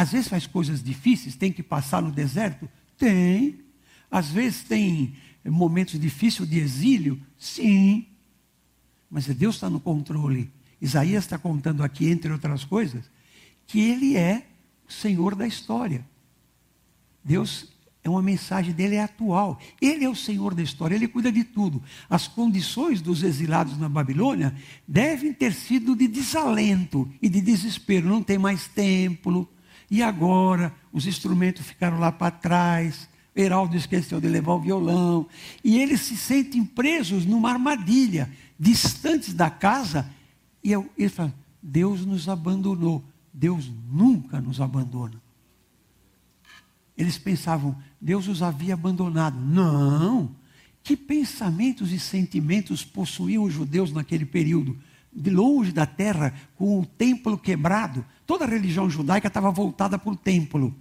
Às 0.00 0.12
vezes 0.12 0.28
faz 0.28 0.46
coisas 0.46 0.82
difíceis, 0.82 1.36
tem 1.36 1.52
que 1.52 1.62
passar 1.62 2.00
no 2.00 2.10
deserto? 2.10 2.66
Tem. 2.96 3.60
Às 4.10 4.30
vezes 4.30 4.62
tem 4.62 5.14
momentos 5.44 6.00
difíceis 6.00 6.48
de 6.48 6.58
exílio? 6.58 7.20
Sim. 7.36 8.06
Mas 9.10 9.26
Deus 9.26 9.56
está 9.56 9.68
no 9.68 9.78
controle. 9.78 10.50
Isaías 10.80 11.24
está 11.24 11.36
contando 11.36 11.82
aqui, 11.82 12.08
entre 12.08 12.32
outras 12.32 12.64
coisas, 12.64 13.10
que 13.66 13.78
Ele 13.78 14.16
é 14.16 14.46
o 14.88 14.90
Senhor 14.90 15.34
da 15.34 15.46
história. 15.46 16.02
Deus 17.22 17.68
é 18.02 18.08
uma 18.08 18.22
mensagem 18.22 18.72
dele 18.72 18.96
é 18.96 19.02
atual. 19.02 19.60
Ele 19.82 20.06
é 20.06 20.08
o 20.08 20.16
Senhor 20.16 20.54
da 20.54 20.62
história, 20.62 20.94
ele 20.94 21.08
cuida 21.08 21.30
de 21.30 21.44
tudo. 21.44 21.82
As 22.08 22.26
condições 22.26 23.02
dos 23.02 23.22
exilados 23.22 23.76
na 23.76 23.86
Babilônia 23.86 24.54
devem 24.88 25.34
ter 25.34 25.52
sido 25.52 25.94
de 25.94 26.08
desalento 26.08 27.06
e 27.20 27.28
de 27.28 27.42
desespero. 27.42 28.08
Não 28.08 28.22
tem 28.22 28.38
mais 28.38 28.66
templo. 28.66 29.46
E 29.90 30.02
agora 30.02 30.72
os 30.92 31.06
instrumentos 31.06 31.66
ficaram 31.66 31.98
lá 31.98 32.12
para 32.12 32.30
trás. 32.30 33.08
Heraldo 33.34 33.76
esqueceu 33.76 34.20
de 34.20 34.28
levar 34.28 34.54
o 34.54 34.60
violão. 34.60 35.26
E 35.64 35.78
eles 35.78 36.00
se 36.02 36.16
sentem 36.16 36.64
presos 36.64 37.24
numa 37.24 37.50
armadilha, 37.50 38.30
distantes 38.58 39.34
da 39.34 39.50
casa 39.50 40.06
e 40.62 40.72
eu, 40.72 40.88
ele 40.96 41.08
fala: 41.08 41.34
Deus 41.62 42.04
nos 42.04 42.28
abandonou. 42.28 43.02
Deus 43.32 43.70
nunca 43.90 44.40
nos 44.40 44.60
abandona. 44.60 45.20
Eles 46.96 47.16
pensavam, 47.16 47.76
Deus 48.00 48.28
os 48.28 48.42
havia 48.42 48.74
abandonado. 48.74 49.38
Não! 49.40 50.34
Que 50.82 50.96
pensamentos 50.96 51.92
e 51.92 51.98
sentimentos 51.98 52.84
possuíam 52.84 53.44
os 53.44 53.54
judeus 53.54 53.92
naquele 53.92 54.26
período? 54.26 54.76
De 55.12 55.30
longe 55.30 55.72
da 55.72 55.86
terra, 55.86 56.34
com 56.56 56.80
o 56.80 56.86
templo 56.86 57.38
quebrado. 57.38 58.04
Toda 58.30 58.44
a 58.44 58.48
religião 58.48 58.88
judaica 58.88 59.26
estava 59.26 59.50
voltada 59.50 59.98
para 59.98 60.12
o 60.12 60.16
templo. 60.16 60.72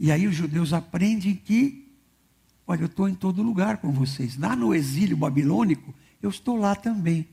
E 0.00 0.10
aí 0.10 0.26
os 0.26 0.34
judeus 0.34 0.72
aprendem 0.72 1.32
que, 1.36 1.86
olha, 2.66 2.80
eu 2.82 2.86
estou 2.86 3.08
em 3.08 3.14
todo 3.14 3.40
lugar 3.40 3.76
com 3.76 3.92
vocês. 3.92 4.36
Lá 4.36 4.56
no 4.56 4.74
exílio 4.74 5.16
babilônico, 5.16 5.94
eu 6.20 6.28
estou 6.28 6.56
lá 6.56 6.74
também 6.74 7.24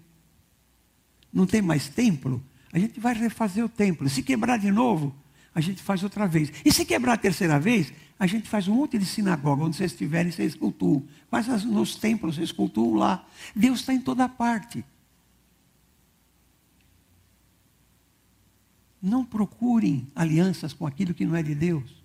não 1.35 1.45
tem 1.45 1.61
mais 1.61 1.89
templo, 1.89 2.41
a 2.71 2.79
gente 2.79 2.97
vai 2.97 3.13
refazer 3.13 3.63
o 3.63 3.67
templo. 3.67 4.07
Se 4.07 4.23
quebrar 4.23 4.57
de 4.57 4.71
novo, 4.71 5.13
a 5.53 5.59
gente 5.59 5.83
faz 5.83 6.01
outra 6.01 6.25
vez. 6.25 6.49
E 6.63 6.71
se 6.71 6.85
quebrar 6.85 7.13
a 7.13 7.17
terceira 7.17 7.59
vez, 7.59 7.91
a 8.17 8.25
gente 8.25 8.47
faz 8.47 8.69
um 8.69 8.75
monte 8.75 8.97
de 8.97 9.05
sinagoga, 9.05 9.65
onde 9.65 9.75
vocês 9.75 9.91
estiverem, 9.91 10.31
vocês 10.31 10.55
cultuam. 10.55 11.03
Faz 11.29 11.65
nos 11.65 11.95
templos, 11.95 12.35
vocês 12.35 12.53
cultuam 12.53 12.95
lá. 12.95 13.27
Deus 13.53 13.81
está 13.81 13.93
em 13.93 13.99
toda 13.99 14.29
parte. 14.29 14.85
Não 19.05 19.23
procurem 19.23 20.07
alianças 20.15 20.73
com 20.73 20.87
aquilo 20.87 21.13
que 21.13 21.27
não 21.27 21.35
é 21.35 21.43
de 21.43 21.53
Deus. 21.53 22.03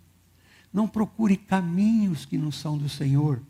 Não 0.70 0.86
procure 0.86 1.34
caminhos 1.34 2.26
que 2.26 2.36
não 2.36 2.52
são 2.52 2.76
do 2.76 2.90
Senhor. 2.90 3.40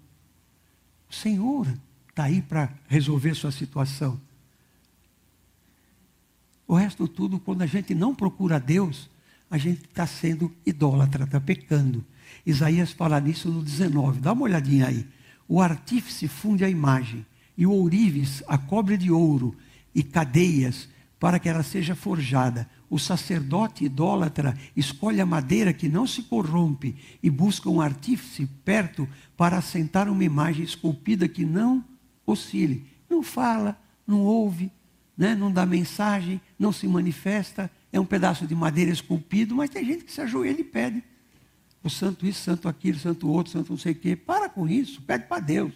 O 1.10 1.12
Senhor 1.12 1.66
está 2.08 2.24
aí 2.24 2.40
para 2.40 2.72
resolver 2.86 3.34
sua 3.34 3.50
situação. 3.50 4.20
O 6.64 6.76
resto 6.76 7.08
tudo, 7.08 7.40
quando 7.40 7.62
a 7.62 7.66
gente 7.66 7.92
não 7.92 8.14
procura 8.14 8.60
Deus, 8.60 9.10
a 9.50 9.58
gente 9.58 9.82
está 9.82 10.06
sendo 10.06 10.54
idólatra, 10.64 11.24
está 11.24 11.40
pecando. 11.40 12.04
Isaías 12.46 12.92
fala 12.92 13.20
nisso 13.20 13.50
no 13.50 13.64
19, 13.64 14.20
dá 14.20 14.32
uma 14.32 14.42
olhadinha 14.42 14.86
aí. 14.86 15.04
O 15.48 15.60
artífice 15.60 16.28
funde 16.28 16.64
a 16.64 16.70
imagem, 16.70 17.26
e 17.58 17.66
o 17.66 17.72
ourives 17.72 18.44
a 18.46 18.56
cobre 18.56 18.96
de 18.96 19.10
ouro 19.10 19.56
e 19.92 20.04
cadeias 20.04 20.88
para 21.18 21.40
que 21.40 21.48
ela 21.48 21.64
seja 21.64 21.96
forjada. 21.96 22.70
O 22.90 22.98
sacerdote 22.98 23.84
idólatra 23.84 24.58
escolhe 24.76 25.20
a 25.20 25.26
madeira 25.26 25.72
que 25.72 25.88
não 25.88 26.08
se 26.08 26.24
corrompe 26.24 26.96
e 27.22 27.30
busca 27.30 27.70
um 27.70 27.80
artífice 27.80 28.46
perto 28.64 29.08
para 29.36 29.56
assentar 29.56 30.08
uma 30.08 30.24
imagem 30.24 30.64
esculpida 30.64 31.28
que 31.28 31.44
não 31.44 31.84
oscile. 32.26 32.84
Não 33.08 33.22
fala, 33.22 33.80
não 34.04 34.22
ouve, 34.22 34.72
né? 35.16 35.36
não 35.36 35.52
dá 35.52 35.64
mensagem, 35.64 36.40
não 36.58 36.72
se 36.72 36.88
manifesta, 36.88 37.70
é 37.92 38.00
um 38.00 38.04
pedaço 38.04 38.44
de 38.44 38.56
madeira 38.56 38.90
esculpido, 38.90 39.54
mas 39.54 39.70
tem 39.70 39.84
gente 39.84 40.04
que 40.04 40.12
se 40.12 40.20
ajoelha 40.20 40.60
e 40.60 40.64
pede. 40.64 41.04
O 41.84 41.88
santo 41.88 42.26
isso, 42.26 42.42
santo 42.42 42.68
aquilo, 42.68 42.98
santo 42.98 43.28
outro, 43.28 43.52
santo 43.52 43.70
não 43.70 43.78
sei 43.78 43.92
o 43.92 43.94
quê. 43.96 44.16
Para 44.16 44.48
com 44.48 44.68
isso, 44.68 45.00
pede 45.02 45.26
para 45.26 45.40
Deus. 45.40 45.72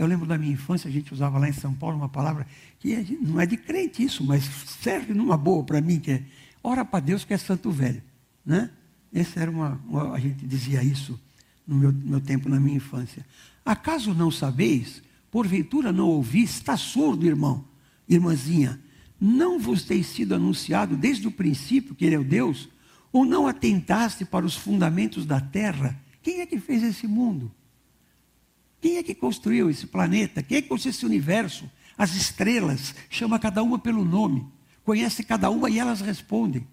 Eu 0.00 0.06
lembro 0.06 0.26
da 0.26 0.38
minha 0.38 0.52
infância, 0.52 0.88
a 0.88 0.92
gente 0.92 1.12
usava 1.12 1.38
lá 1.38 1.48
em 1.48 1.52
São 1.52 1.74
Paulo 1.74 1.96
uma 1.96 2.08
palavra 2.08 2.46
que 2.78 3.18
não 3.20 3.40
é 3.40 3.44
de 3.44 3.56
crente 3.56 4.02
isso, 4.02 4.24
mas 4.24 4.44
serve 4.82 5.12
numa 5.12 5.36
boa 5.36 5.62
para 5.62 5.80
mim, 5.80 6.00
que 6.00 6.12
é 6.12 6.22
ora 6.62 6.84
para 6.84 7.00
Deus 7.00 7.24
que 7.24 7.34
é 7.34 7.38
santo 7.38 7.70
velho. 7.70 8.02
Né? 8.44 8.70
Esse 9.12 9.38
era 9.38 9.50
uma, 9.50 9.80
uma, 9.86 10.12
a 10.12 10.18
gente 10.18 10.46
dizia 10.46 10.82
isso 10.82 11.20
no 11.66 11.76
meu, 11.76 11.92
meu 11.92 12.20
tempo, 12.20 12.48
na 12.48 12.58
minha 12.58 12.76
infância. 12.76 13.26
Acaso 13.64 14.14
não 14.14 14.30
sabeis 14.30 15.02
Porventura 15.30 15.92
não 15.92 16.08
ouvi, 16.08 16.42
está 16.42 16.76
surdo, 16.76 17.26
irmão, 17.26 17.64
irmãzinha. 18.08 18.80
Não 19.20 19.60
vos 19.60 19.84
tem 19.84 20.02
sido 20.02 20.34
anunciado 20.34 20.96
desde 20.96 21.28
o 21.28 21.30
princípio 21.30 21.94
que 21.94 22.04
Ele 22.04 22.16
é 22.16 22.18
o 22.18 22.24
Deus? 22.24 22.68
Ou 23.12 23.24
não 23.24 23.46
atentaste 23.46 24.24
para 24.24 24.44
os 24.46 24.56
fundamentos 24.56 25.24
da 25.24 25.40
terra? 25.40 26.00
Quem 26.22 26.40
é 26.40 26.46
que 26.46 26.58
fez 26.58 26.82
esse 26.82 27.06
mundo? 27.06 27.52
Quem 28.80 28.96
é 28.96 29.02
que 29.02 29.14
construiu 29.14 29.68
esse 29.68 29.86
planeta? 29.86 30.42
Quem 30.42 30.58
é 30.58 30.62
que 30.62 30.68
construiu 30.68 30.90
esse 30.90 31.06
universo? 31.06 31.70
As 31.96 32.14
estrelas, 32.14 32.94
chama 33.10 33.38
cada 33.38 33.62
uma 33.62 33.78
pelo 33.78 34.04
nome, 34.04 34.46
conhece 34.82 35.22
cada 35.22 35.50
uma 35.50 35.68
e 35.68 35.78
elas 35.78 36.00
respondem. 36.00 36.66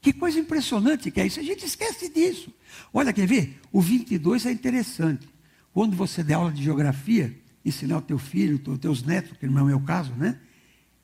Que 0.00 0.12
coisa 0.12 0.38
impressionante 0.38 1.10
que 1.10 1.20
é 1.20 1.26
isso. 1.26 1.40
A 1.40 1.42
gente 1.42 1.64
esquece 1.64 2.08
disso. 2.08 2.52
Olha, 2.92 3.12
quer 3.12 3.26
ver? 3.26 3.58
O 3.72 3.80
22 3.80 4.46
é 4.46 4.52
interessante. 4.52 5.28
Quando 5.72 5.96
você 5.96 6.22
der 6.22 6.34
aula 6.34 6.52
de 6.52 6.62
geografia, 6.62 7.36
ensinar 7.64 7.98
o 7.98 8.02
teu 8.02 8.18
filho, 8.18 8.60
os 8.66 8.78
teus 8.78 9.02
netos, 9.02 9.36
que 9.36 9.46
não 9.46 9.58
é 9.58 9.62
o 9.62 9.66
meu 9.66 9.80
caso, 9.80 10.12
né? 10.12 10.38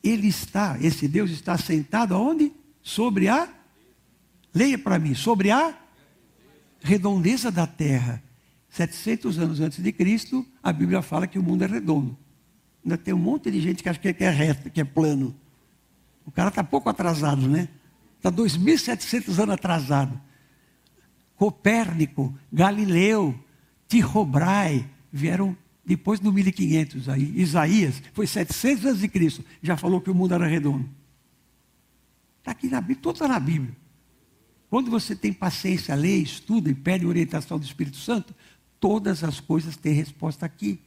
Ele 0.02 0.28
está, 0.28 0.78
esse 0.80 1.08
Deus 1.08 1.30
está 1.30 1.56
sentado 1.58 2.14
aonde? 2.14 2.52
Sobre 2.82 3.28
a, 3.28 3.48
leia 4.54 4.78
para 4.78 4.98
mim, 4.98 5.14
sobre 5.14 5.50
a 5.50 5.76
redondeza 6.80 7.50
da 7.50 7.66
terra. 7.66 8.22
700 8.72 9.38
anos 9.38 9.60
antes 9.60 9.82
de 9.82 9.92
Cristo, 9.92 10.46
a 10.62 10.72
Bíblia 10.72 11.02
fala 11.02 11.26
que 11.26 11.38
o 11.38 11.42
mundo 11.42 11.62
é 11.62 11.66
redondo. 11.66 12.16
Ainda 12.82 12.96
tem 12.96 13.12
um 13.12 13.18
monte 13.18 13.50
de 13.50 13.60
gente 13.60 13.82
que 13.82 13.88
acha 13.88 14.00
que 14.00 14.24
é 14.24 14.30
reto, 14.30 14.70
que 14.70 14.80
é 14.80 14.84
plano. 14.84 15.34
O 16.24 16.30
cara 16.30 16.48
está 16.48 16.64
pouco 16.64 16.88
atrasado, 16.88 17.46
né? 17.46 17.68
Está 18.16 18.32
2.700 18.32 19.38
anos 19.42 19.54
atrasado. 19.54 20.18
Copérnico, 21.36 22.34
Galileu, 22.50 23.38
Tycho 23.86 24.24
Brahe 24.24 24.86
vieram 25.12 25.54
depois 25.84 26.18
do 26.18 26.32
1500, 26.32 27.10
aí, 27.10 27.30
Isaías, 27.36 28.02
foi 28.14 28.26
700 28.26 28.86
anos 28.86 29.00
de 29.00 29.08
Cristo, 29.08 29.44
já 29.60 29.76
falou 29.76 30.00
que 30.00 30.10
o 30.10 30.14
mundo 30.14 30.32
era 30.32 30.46
redondo. 30.46 30.88
Está 32.38 32.52
aqui 32.52 32.68
na 32.68 32.80
Bíblia, 32.80 32.98
tudo 33.02 33.16
está 33.16 33.28
na 33.28 33.38
Bíblia. 33.38 33.76
Quando 34.70 34.90
você 34.90 35.14
tem 35.14 35.34
paciência, 35.34 35.94
lê, 35.94 36.16
estuda 36.16 36.70
e 36.70 36.74
pede 36.74 37.04
orientação 37.04 37.58
do 37.58 37.64
Espírito 37.66 37.98
Santo, 37.98 38.34
todas 38.82 39.22
as 39.22 39.38
coisas 39.38 39.76
têm 39.76 39.92
resposta 39.92 40.44
aqui. 40.44 40.80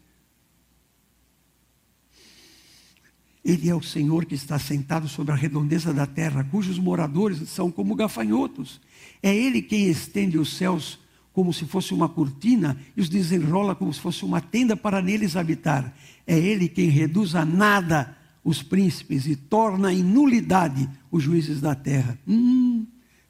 Ele 3.44 3.70
é 3.70 3.74
o 3.74 3.82
Senhor 3.82 4.26
que 4.26 4.36
está 4.36 4.60
sentado 4.60 5.08
sobre 5.08 5.32
a 5.32 5.36
redondeza 5.36 5.94
da 5.94 6.06
terra, 6.06 6.44
cujos 6.44 6.78
moradores 6.78 7.48
são 7.48 7.72
como 7.72 7.96
gafanhotos. 7.96 8.82
É 9.24 9.34
Ele 9.34 9.62
quem 9.62 9.88
estende 9.88 10.38
os 10.38 10.58
céus 10.58 11.00
como 11.32 11.54
se 11.54 11.64
fosse 11.64 11.94
uma 11.94 12.10
cortina 12.10 12.78
e 12.98 13.02
os 13.02 13.08
desenrola 13.08 13.74
como 13.74 13.94
se 13.94 14.02
fosse 14.02 14.26
uma 14.26 14.42
tenda 14.42 14.76
para 14.76 15.02
neles 15.02 15.38
habitar. 15.38 15.96
É 16.28 16.38
Ele 16.38 16.68
quem 16.68 16.90
reduz 16.90 17.34
a 17.34 17.46
nada 17.46 18.18
os 18.44 18.62
príncipes 18.62 19.26
e 19.26 19.38
torna 19.38 19.94
em 19.94 20.04
nulidade 20.04 20.90
os 21.10 21.24
juízes 21.24 21.62
da 21.62 21.74
terra. 21.74 22.20
Hum, 22.28 22.86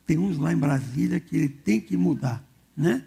tem 0.08 0.18
uns 0.18 0.40
lá 0.40 0.52
em 0.52 0.58
Brasília 0.58 1.20
que 1.20 1.36
ele 1.36 1.50
tem 1.50 1.80
que 1.80 1.96
mudar, 1.96 2.44
né? 2.76 3.04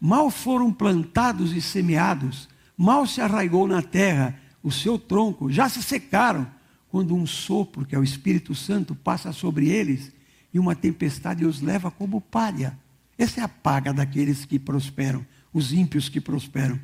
Mal 0.00 0.30
foram 0.30 0.72
plantados 0.72 1.52
e 1.52 1.60
semeados, 1.60 2.48
mal 2.76 3.06
se 3.06 3.20
arraigou 3.20 3.66
na 3.66 3.82
terra 3.82 4.38
o 4.62 4.70
seu 4.70 4.98
tronco, 4.98 5.50
já 5.50 5.68
se 5.68 5.82
secaram, 5.82 6.46
quando 6.88 7.14
um 7.14 7.26
sopro, 7.26 7.84
que 7.84 7.94
é 7.94 7.98
o 7.98 8.04
Espírito 8.04 8.54
Santo, 8.54 8.94
passa 8.94 9.32
sobre 9.32 9.68
eles 9.68 10.12
e 10.52 10.58
uma 10.58 10.74
tempestade 10.74 11.44
os 11.44 11.60
leva 11.60 11.90
como 11.90 12.20
palha. 12.20 12.78
Essa 13.18 13.40
é 13.40 13.44
a 13.44 13.48
paga 13.48 13.92
daqueles 13.92 14.44
que 14.44 14.58
prosperam, 14.58 15.26
os 15.52 15.72
ímpios 15.72 16.08
que 16.08 16.20
prosperam. 16.20 16.80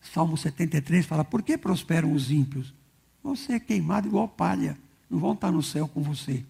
Salmo 0.00 0.36
73 0.36 1.06
fala: 1.06 1.24
Por 1.24 1.42
que 1.42 1.56
prosperam 1.58 2.12
os 2.12 2.30
ímpios? 2.30 2.74
Vão 3.22 3.36
ser 3.36 3.60
queimados 3.60 4.08
igual 4.08 4.28
palha. 4.28 4.78
Não 5.08 5.18
vão 5.18 5.32
estar 5.32 5.50
no 5.50 5.62
céu 5.62 5.88
com 5.88 6.02
você. 6.02 6.44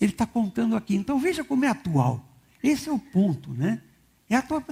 Ele 0.00 0.12
está 0.12 0.26
contando 0.26 0.74
aqui. 0.74 0.96
Então 0.96 1.18
veja 1.18 1.44
como 1.44 1.64
é 1.64 1.68
atual. 1.68 2.24
Esse 2.62 2.88
é 2.88 2.92
o 2.92 2.98
ponto, 2.98 3.52
né? 3.52 3.80
É 4.28 4.36
atual. 4.36 4.62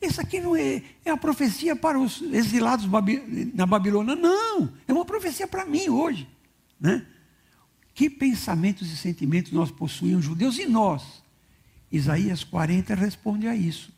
Isso 0.00 0.20
aqui 0.20 0.40
não 0.40 0.54
é, 0.54 0.82
é 1.04 1.10
a 1.10 1.16
profecia 1.16 1.74
para 1.74 1.98
os 1.98 2.22
exilados 2.22 2.86
na 3.52 3.66
Babilônia. 3.66 4.14
Não, 4.14 4.72
é 4.86 4.92
uma 4.92 5.04
profecia 5.04 5.48
para 5.48 5.66
mim 5.66 5.88
hoje. 5.88 6.28
Né? 6.80 7.04
Que 7.92 8.08
pensamentos 8.08 8.90
e 8.90 8.96
sentimentos 8.96 9.50
nós 9.50 9.70
possuímos, 9.70 10.24
judeus, 10.24 10.58
e 10.58 10.66
nós? 10.66 11.22
Isaías 11.90 12.44
40 12.44 12.94
responde 12.94 13.48
a 13.48 13.54
isso. 13.54 13.92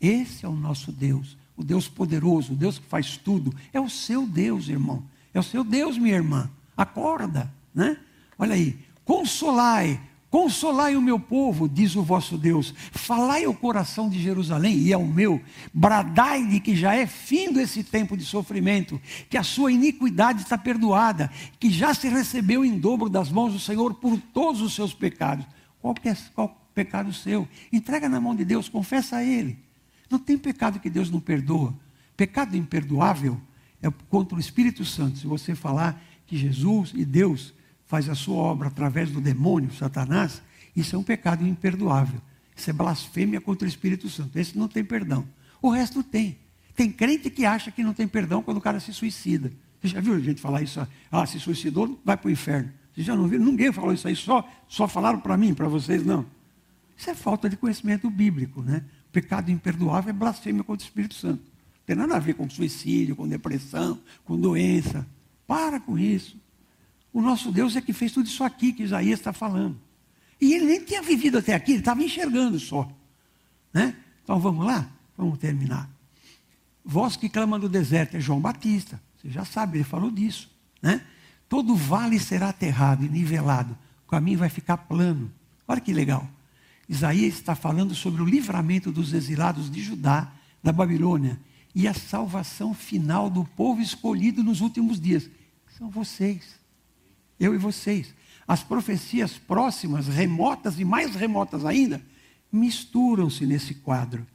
Esse 0.00 0.44
é 0.44 0.48
o 0.48 0.56
nosso 0.56 0.90
Deus, 0.90 1.38
o 1.56 1.62
Deus 1.62 1.86
poderoso, 1.86 2.52
o 2.52 2.56
Deus 2.56 2.78
que 2.78 2.86
faz 2.86 3.16
tudo. 3.16 3.54
É 3.72 3.80
o 3.80 3.88
seu 3.88 4.26
Deus, 4.26 4.68
irmão. 4.68 5.04
É 5.32 5.38
o 5.38 5.44
seu 5.44 5.62
Deus, 5.62 5.96
minha 5.96 6.16
irmã. 6.16 6.50
Acorda, 6.76 7.52
né? 7.72 7.96
Olha 8.36 8.54
aí. 8.54 8.78
Consolai, 9.04 10.00
consolai 10.36 10.94
o 10.94 11.00
meu 11.00 11.18
povo, 11.18 11.66
diz 11.66 11.96
o 11.96 12.02
vosso 12.02 12.36
Deus. 12.36 12.74
Falai 12.92 13.46
ao 13.46 13.54
coração 13.54 14.06
de 14.06 14.20
Jerusalém 14.20 14.76
e 14.80 14.92
ao 14.92 15.02
meu. 15.02 15.40
Bradai-lhe 15.72 16.60
que 16.60 16.76
já 16.76 16.94
é 16.94 17.06
findo 17.06 17.58
esse 17.58 17.82
tempo 17.82 18.14
de 18.14 18.22
sofrimento, 18.22 19.00
que 19.30 19.38
a 19.38 19.42
sua 19.42 19.72
iniquidade 19.72 20.42
está 20.42 20.58
perdoada, 20.58 21.30
que 21.58 21.70
já 21.70 21.94
se 21.94 22.06
recebeu 22.06 22.66
em 22.66 22.78
dobro 22.78 23.08
das 23.08 23.32
mãos 23.32 23.54
do 23.54 23.58
Senhor 23.58 23.94
por 23.94 24.20
todos 24.34 24.60
os 24.60 24.74
seus 24.74 24.92
pecados. 24.92 25.46
É, 26.04 26.14
qual 26.34 26.54
pecado 26.74 27.14
seu? 27.14 27.48
Entrega 27.72 28.06
na 28.06 28.20
mão 28.20 28.36
de 28.36 28.44
Deus, 28.44 28.68
confessa 28.68 29.16
a 29.16 29.24
Ele. 29.24 29.58
Não 30.10 30.18
tem 30.18 30.36
pecado 30.36 30.78
que 30.78 30.90
Deus 30.90 31.10
não 31.10 31.18
perdoa. 31.18 31.72
Pecado 32.14 32.58
imperdoável 32.58 33.40
é 33.80 33.90
contra 34.10 34.36
o 34.36 34.40
Espírito 34.40 34.84
Santo. 34.84 35.16
Se 35.16 35.26
você 35.26 35.54
falar 35.54 35.98
que 36.26 36.36
Jesus 36.36 36.92
e 36.94 37.06
Deus 37.06 37.54
faz 37.86 38.08
a 38.08 38.14
sua 38.14 38.36
obra 38.36 38.68
através 38.68 39.10
do 39.10 39.20
demônio, 39.20 39.72
Satanás, 39.72 40.42
isso 40.74 40.94
é 40.94 40.98
um 40.98 41.02
pecado 41.02 41.46
imperdoável. 41.46 42.20
Isso 42.54 42.70
é 42.70 42.72
blasfêmia 42.72 43.40
contra 43.40 43.66
o 43.66 43.68
Espírito 43.68 44.08
Santo. 44.08 44.38
Esse 44.38 44.58
não 44.58 44.68
tem 44.68 44.84
perdão. 44.84 45.26
O 45.60 45.70
resto 45.70 46.02
tem. 46.02 46.38
Tem 46.74 46.90
crente 46.90 47.30
que 47.30 47.44
acha 47.44 47.70
que 47.70 47.82
não 47.82 47.94
tem 47.94 48.06
perdão 48.06 48.42
quando 48.42 48.58
o 48.58 48.60
cara 48.60 48.80
se 48.80 48.92
suicida. 48.92 49.52
Você 49.80 49.88
já 49.88 50.00
viu 50.00 50.14
a 50.14 50.20
gente 50.20 50.40
falar 50.40 50.62
isso? 50.62 50.86
Ah, 51.10 51.26
se 51.26 51.38
suicidou, 51.38 52.00
vai 52.04 52.16
para 52.16 52.28
o 52.28 52.30
inferno. 52.30 52.70
Você 52.94 53.02
já 53.02 53.14
não 53.14 53.28
viu? 53.28 53.38
Ninguém 53.38 53.72
falou 53.72 53.92
isso 53.92 54.08
aí, 54.08 54.16
só, 54.16 54.46
só 54.68 54.88
falaram 54.88 55.20
para 55.20 55.36
mim, 55.36 55.54
para 55.54 55.68
vocês, 55.68 56.04
não. 56.04 56.26
Isso 56.96 57.10
é 57.10 57.14
falta 57.14 57.48
de 57.48 57.56
conhecimento 57.56 58.08
bíblico, 58.10 58.62
né? 58.62 58.82
Pecado 59.12 59.50
imperdoável 59.50 60.10
é 60.10 60.12
blasfêmia 60.12 60.64
contra 60.64 60.84
o 60.84 60.86
Espírito 60.88 61.14
Santo. 61.14 61.42
Não 61.42 61.84
tem 61.86 61.96
nada 61.96 62.16
a 62.16 62.18
ver 62.18 62.34
com 62.34 62.48
suicídio, 62.48 63.14
com 63.14 63.28
depressão, 63.28 64.00
com 64.24 64.38
doença. 64.38 65.06
Para 65.46 65.78
com 65.78 65.98
isso. 65.98 66.38
O 67.16 67.22
nosso 67.22 67.50
Deus 67.50 67.74
é 67.74 67.80
que 67.80 67.94
fez 67.94 68.12
tudo 68.12 68.26
isso 68.26 68.44
aqui 68.44 68.74
que 68.74 68.82
Isaías 68.82 69.18
está 69.18 69.32
falando. 69.32 69.80
E 70.38 70.52
ele 70.52 70.66
nem 70.66 70.84
tinha 70.84 71.00
vivido 71.00 71.38
até 71.38 71.54
aqui, 71.54 71.72
ele 71.72 71.78
estava 71.78 72.02
enxergando 72.02 72.60
só. 72.60 72.86
Né? 73.72 73.96
Então 74.22 74.38
vamos 74.38 74.66
lá? 74.66 74.86
Vamos 75.16 75.38
terminar. 75.38 75.88
Voz 76.84 77.16
que 77.16 77.30
clama 77.30 77.58
no 77.58 77.70
deserto 77.70 78.18
é 78.18 78.20
João 78.20 78.38
Batista. 78.38 79.00
Você 79.16 79.30
já 79.30 79.46
sabe, 79.46 79.78
ele 79.78 79.84
falou 79.84 80.10
disso. 80.10 80.50
Né? 80.82 81.00
Todo 81.48 81.74
vale 81.74 82.20
será 82.20 82.50
aterrado 82.50 83.02
e 83.02 83.08
nivelado. 83.08 83.74
O 84.06 84.10
caminho 84.10 84.38
vai 84.38 84.50
ficar 84.50 84.76
plano. 84.76 85.32
Olha 85.66 85.80
que 85.80 85.94
legal. 85.94 86.28
Isaías 86.86 87.32
está 87.32 87.54
falando 87.54 87.94
sobre 87.94 88.20
o 88.20 88.26
livramento 88.26 88.92
dos 88.92 89.14
exilados 89.14 89.70
de 89.70 89.82
Judá, 89.82 90.30
da 90.62 90.70
Babilônia, 90.70 91.40
e 91.74 91.88
a 91.88 91.94
salvação 91.94 92.74
final 92.74 93.30
do 93.30 93.42
povo 93.42 93.80
escolhido 93.80 94.44
nos 94.44 94.60
últimos 94.60 95.00
dias. 95.00 95.30
São 95.78 95.88
vocês, 95.88 96.56
eu 97.38 97.54
e 97.54 97.58
vocês. 97.58 98.14
As 98.46 98.62
profecias 98.62 99.38
próximas, 99.38 100.06
remotas 100.06 100.78
e 100.78 100.84
mais 100.84 101.14
remotas 101.14 101.64
ainda, 101.64 102.00
misturam-se 102.50 103.44
nesse 103.44 103.74
quadro. 103.74 104.26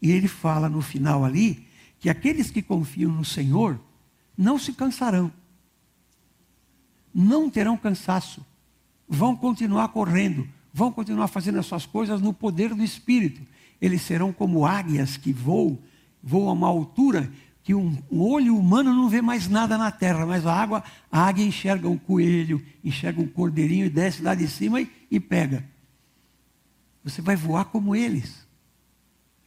E 0.00 0.10
ele 0.10 0.28
fala 0.28 0.68
no 0.68 0.80
final 0.80 1.24
ali 1.24 1.66
que 1.98 2.08
aqueles 2.08 2.50
que 2.50 2.62
confiam 2.62 3.12
no 3.12 3.24
Senhor 3.24 3.78
não 4.36 4.58
se 4.58 4.72
cansarão, 4.72 5.30
não 7.14 7.50
terão 7.50 7.76
cansaço, 7.76 8.44
vão 9.06 9.36
continuar 9.36 9.88
correndo, 9.88 10.48
vão 10.72 10.90
continuar 10.90 11.28
fazendo 11.28 11.58
as 11.58 11.66
suas 11.66 11.84
coisas 11.84 12.20
no 12.22 12.32
poder 12.32 12.74
do 12.74 12.82
Espírito. 12.82 13.42
Eles 13.80 14.00
serão 14.02 14.32
como 14.32 14.64
águias 14.64 15.16
que 15.16 15.32
voam, 15.32 15.78
voam 16.22 16.48
a 16.48 16.52
uma 16.52 16.68
altura 16.68 17.30
que 17.62 17.74
um, 17.74 18.02
um, 18.10 18.20
olho 18.20 18.56
humano 18.56 18.94
não 18.94 19.08
vê 19.08 19.20
mais 19.20 19.48
nada 19.48 19.76
na 19.76 19.90
terra, 19.90 20.24
mas 20.24 20.46
a 20.46 20.54
água, 20.54 20.82
a 21.10 21.26
águia 21.26 21.44
enxerga 21.44 21.88
um 21.88 21.98
coelho, 21.98 22.64
enxerga 22.82 23.20
um 23.20 23.26
cordeirinho 23.26 23.86
e 23.86 23.90
desce 23.90 24.22
lá 24.22 24.34
de 24.34 24.48
cima 24.48 24.80
e, 24.80 24.90
e 25.10 25.20
pega. 25.20 25.64
Você 27.04 27.20
vai 27.20 27.36
voar 27.36 27.66
como 27.66 27.94
eles. 27.94 28.46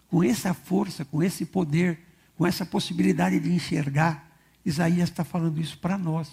Com 0.09 0.23
essa 0.23 0.53
força, 0.53 1.03
com 1.03 1.23
esse 1.23 1.45
poder, 1.45 1.99
com 2.35 2.45
essa 2.45 2.65
possibilidade 2.65 3.39
de 3.39 3.51
enxergar. 3.51 4.31
Isaías 4.63 5.09
está 5.09 5.23
falando 5.23 5.59
isso 5.59 5.77
para 5.79 5.97
nós 5.97 6.29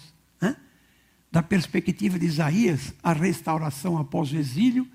da 1.31 1.41
perspectiva 1.41 2.19
de 2.19 2.25
Isaías, 2.25 2.93
a 3.01 3.13
restauração 3.13 3.97
após 3.97 4.31
o 4.33 4.35
exílio 4.35 4.85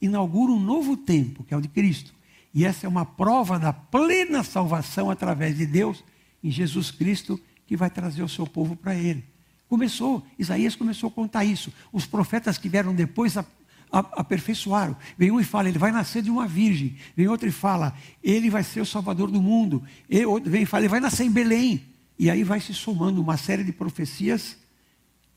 inaugura 0.00 0.52
um 0.52 0.60
novo 0.60 0.96
tempo, 0.96 1.42
que 1.42 1.52
é 1.52 1.56
o 1.56 1.60
de 1.60 1.68
Cristo. 1.68 2.14
E 2.54 2.64
essa 2.64 2.86
é 2.86 2.88
uma 2.88 3.04
prova 3.04 3.58
da 3.58 3.72
plena 3.72 4.44
salvação 4.44 5.10
através 5.10 5.56
de 5.56 5.66
Deus 5.66 6.04
em 6.42 6.50
Jesus 6.50 6.90
Cristo, 6.90 7.40
que 7.66 7.76
vai 7.76 7.90
trazer 7.90 8.22
o 8.22 8.28
seu 8.28 8.46
povo 8.46 8.76
para 8.76 8.94
Ele. 8.94 9.24
Começou, 9.68 10.26
Isaías 10.38 10.74
começou 10.74 11.08
a 11.08 11.12
contar 11.12 11.44
isso. 11.44 11.72
Os 11.92 12.04
profetas 12.06 12.58
que 12.58 12.68
vieram 12.68 12.94
depois 12.94 13.36
a, 13.36 13.44
a, 13.92 13.98
aperfeiçoaram. 14.20 14.96
Vem 15.16 15.30
um 15.30 15.38
e 15.38 15.44
fala, 15.44 15.68
ele 15.68 15.78
vai 15.78 15.92
nascer 15.92 16.22
de 16.22 16.30
uma 16.30 16.46
virgem. 16.48 16.96
Vem 17.16 17.28
outro 17.28 17.48
e 17.48 17.52
fala, 17.52 17.94
ele 18.22 18.50
vai 18.50 18.64
ser 18.64 18.80
o 18.80 18.86
salvador 18.86 19.30
do 19.30 19.40
mundo. 19.40 19.82
E 20.08 20.26
outro 20.26 20.50
vem 20.50 20.62
e 20.62 20.66
fala, 20.66 20.82
ele 20.82 20.88
vai 20.88 20.98
nascer 20.98 21.24
em 21.24 21.30
Belém. 21.30 21.84
E 22.18 22.28
aí 22.28 22.42
vai 22.42 22.60
se 22.60 22.74
somando 22.74 23.20
uma 23.20 23.36
série 23.36 23.62
de 23.62 23.72
profecias 23.72 24.56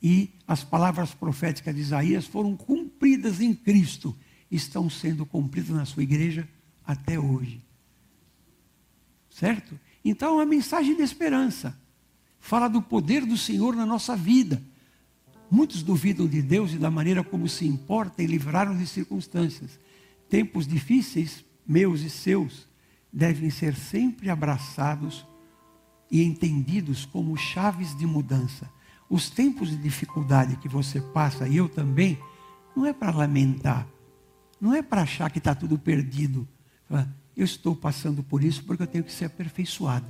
e 0.03 0.29
as 0.45 0.65
palavras 0.65 1.13
proféticas 1.13 1.73
de 1.73 1.79
Isaías 1.79 2.27
foram 2.27 2.57
cumpridas 2.57 3.39
em 3.39 3.53
Cristo, 3.53 4.13
estão 4.51 4.89
sendo 4.89 5.25
cumpridas 5.25 5.69
na 5.69 5.85
sua 5.85 6.03
igreja 6.03 6.45
até 6.85 7.17
hoje. 7.17 7.63
Certo? 9.29 9.79
Então 10.03 10.29
é 10.29 10.31
uma 10.33 10.45
mensagem 10.45 10.95
de 10.95 11.01
esperança. 11.01 11.77
Fala 12.39 12.67
do 12.67 12.81
poder 12.81 13.25
do 13.25 13.37
Senhor 13.37 13.75
na 13.75 13.85
nossa 13.85 14.15
vida. 14.15 14.61
Muitos 15.49 15.83
duvidam 15.83 16.27
de 16.27 16.41
Deus 16.41 16.73
e 16.73 16.77
da 16.77 16.91
maneira 16.91 17.23
como 17.23 17.47
se 17.47 17.65
importa 17.65 18.21
e 18.21 18.25
livraram 18.25 18.77
de 18.77 18.85
circunstâncias. 18.87 19.79
Tempos 20.29 20.67
difíceis, 20.67 21.45
meus 21.65 22.01
e 22.01 22.09
seus, 22.09 22.67
devem 23.11 23.49
ser 23.49 23.75
sempre 23.75 24.29
abraçados 24.29 25.25
e 26.11 26.23
entendidos 26.23 27.05
como 27.05 27.37
chaves 27.37 27.95
de 27.97 28.05
mudança 28.05 28.69
os 29.13 29.29
tempos 29.29 29.69
de 29.69 29.77
dificuldade 29.77 30.55
que 30.55 30.67
você 30.67 30.99
passa, 30.99 31.47
e 31.47 31.55
eu 31.55 31.69
também, 31.69 32.17
não 32.75 32.83
é 32.83 32.91
para 32.91 33.11
lamentar, 33.11 33.87
não 34.59 34.73
é 34.73 34.81
para 34.81 35.03
achar 35.03 35.29
que 35.29 35.37
está 35.37 35.53
tudo 35.53 35.77
perdido. 35.77 36.47
Eu 37.35 37.45
estou 37.45 37.75
passando 37.75 38.23
por 38.23 38.43
isso 38.43 38.63
porque 38.63 38.83
eu 38.83 38.87
tenho 38.87 39.03
que 39.03 39.11
ser 39.11 39.25
aperfeiçoado, 39.25 40.05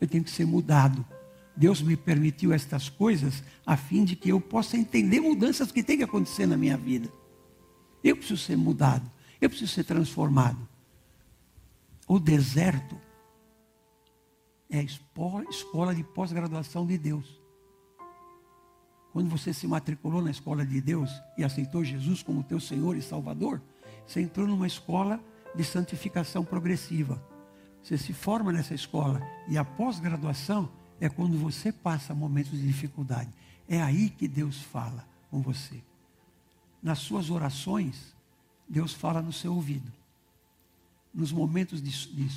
eu 0.00 0.06
tenho 0.06 0.24
que 0.24 0.30
ser 0.30 0.46
mudado. 0.46 1.04
Deus 1.56 1.82
me 1.82 1.96
permitiu 1.96 2.52
estas 2.52 2.88
coisas 2.88 3.42
a 3.66 3.76
fim 3.76 4.04
de 4.04 4.14
que 4.14 4.28
eu 4.28 4.40
possa 4.40 4.76
entender 4.76 5.20
mudanças 5.20 5.72
que 5.72 5.82
têm 5.82 5.98
que 5.98 6.04
acontecer 6.04 6.46
na 6.46 6.56
minha 6.56 6.76
vida. 6.76 7.12
Eu 8.02 8.16
preciso 8.16 8.40
ser 8.40 8.56
mudado, 8.56 9.10
eu 9.40 9.48
preciso 9.48 9.72
ser 9.72 9.84
transformado. 9.84 10.68
O 12.06 12.20
deserto 12.20 12.96
é 14.70 14.78
a 14.78 14.82
escola 14.82 15.94
de 15.94 16.04
pós-graduação 16.04 16.86
de 16.86 16.96
Deus. 16.96 17.38
Quando 19.12 19.30
você 19.30 19.52
se 19.52 19.66
matriculou 19.66 20.22
na 20.22 20.30
escola 20.30 20.64
de 20.64 20.80
Deus 20.80 21.10
e 21.36 21.42
aceitou 21.42 21.82
Jesus 21.82 22.22
como 22.22 22.44
teu 22.44 22.60
Senhor 22.60 22.96
e 22.96 23.02
Salvador, 23.02 23.60
você 24.06 24.20
entrou 24.20 24.46
numa 24.46 24.66
escola 24.66 25.20
de 25.54 25.64
santificação 25.64 26.44
progressiva. 26.44 27.22
Você 27.82 27.96
se 27.96 28.12
forma 28.12 28.52
nessa 28.52 28.74
escola 28.74 29.20
e 29.48 29.56
a 29.56 29.64
pós-graduação 29.64 30.70
é 31.00 31.08
quando 31.08 31.38
você 31.38 31.72
passa 31.72 32.14
momentos 32.14 32.52
de 32.52 32.66
dificuldade. 32.66 33.30
É 33.68 33.80
aí 33.80 34.10
que 34.10 34.26
Deus 34.26 34.62
fala 34.62 35.06
com 35.30 35.40
você. 35.40 35.82
Nas 36.82 36.98
suas 36.98 37.30
orações, 37.30 38.14
Deus 38.68 38.92
fala 38.92 39.22
no 39.22 39.32
seu 39.32 39.54
ouvido. 39.54 39.90
Nos 41.14 41.32
momentos 41.32 41.82
de, 41.82 41.90
de 41.90 42.28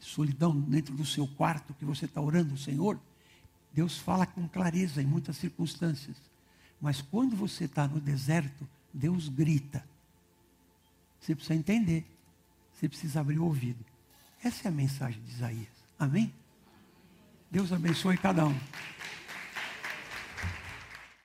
solidão 0.00 0.58
dentro 0.58 0.94
do 0.94 1.04
seu 1.04 1.26
quarto 1.26 1.74
que 1.74 1.84
você 1.84 2.06
está 2.06 2.20
orando 2.20 2.54
o 2.54 2.58
Senhor, 2.58 2.98
Deus 3.72 3.98
fala 3.98 4.26
com 4.26 4.48
clareza 4.48 5.02
em 5.02 5.06
muitas 5.06 5.36
circunstâncias. 5.36 6.16
Mas 6.80 7.00
quando 7.00 7.36
você 7.36 7.64
está 7.64 7.86
no 7.86 8.00
deserto, 8.00 8.66
Deus 8.92 9.28
grita. 9.28 9.84
Você 11.20 11.34
precisa 11.34 11.54
entender. 11.54 12.06
Você 12.76 12.88
precisa 12.88 13.20
abrir 13.20 13.38
o 13.38 13.44
ouvido. 13.44 13.82
Essa 14.44 14.66
é 14.66 14.68
a 14.68 14.72
mensagem 14.72 15.20
de 15.22 15.30
Isaías. 15.30 15.68
Amém? 15.98 16.32
Deus 17.50 17.72
abençoe 17.72 18.18
cada 18.18 18.44
um. 18.44 18.58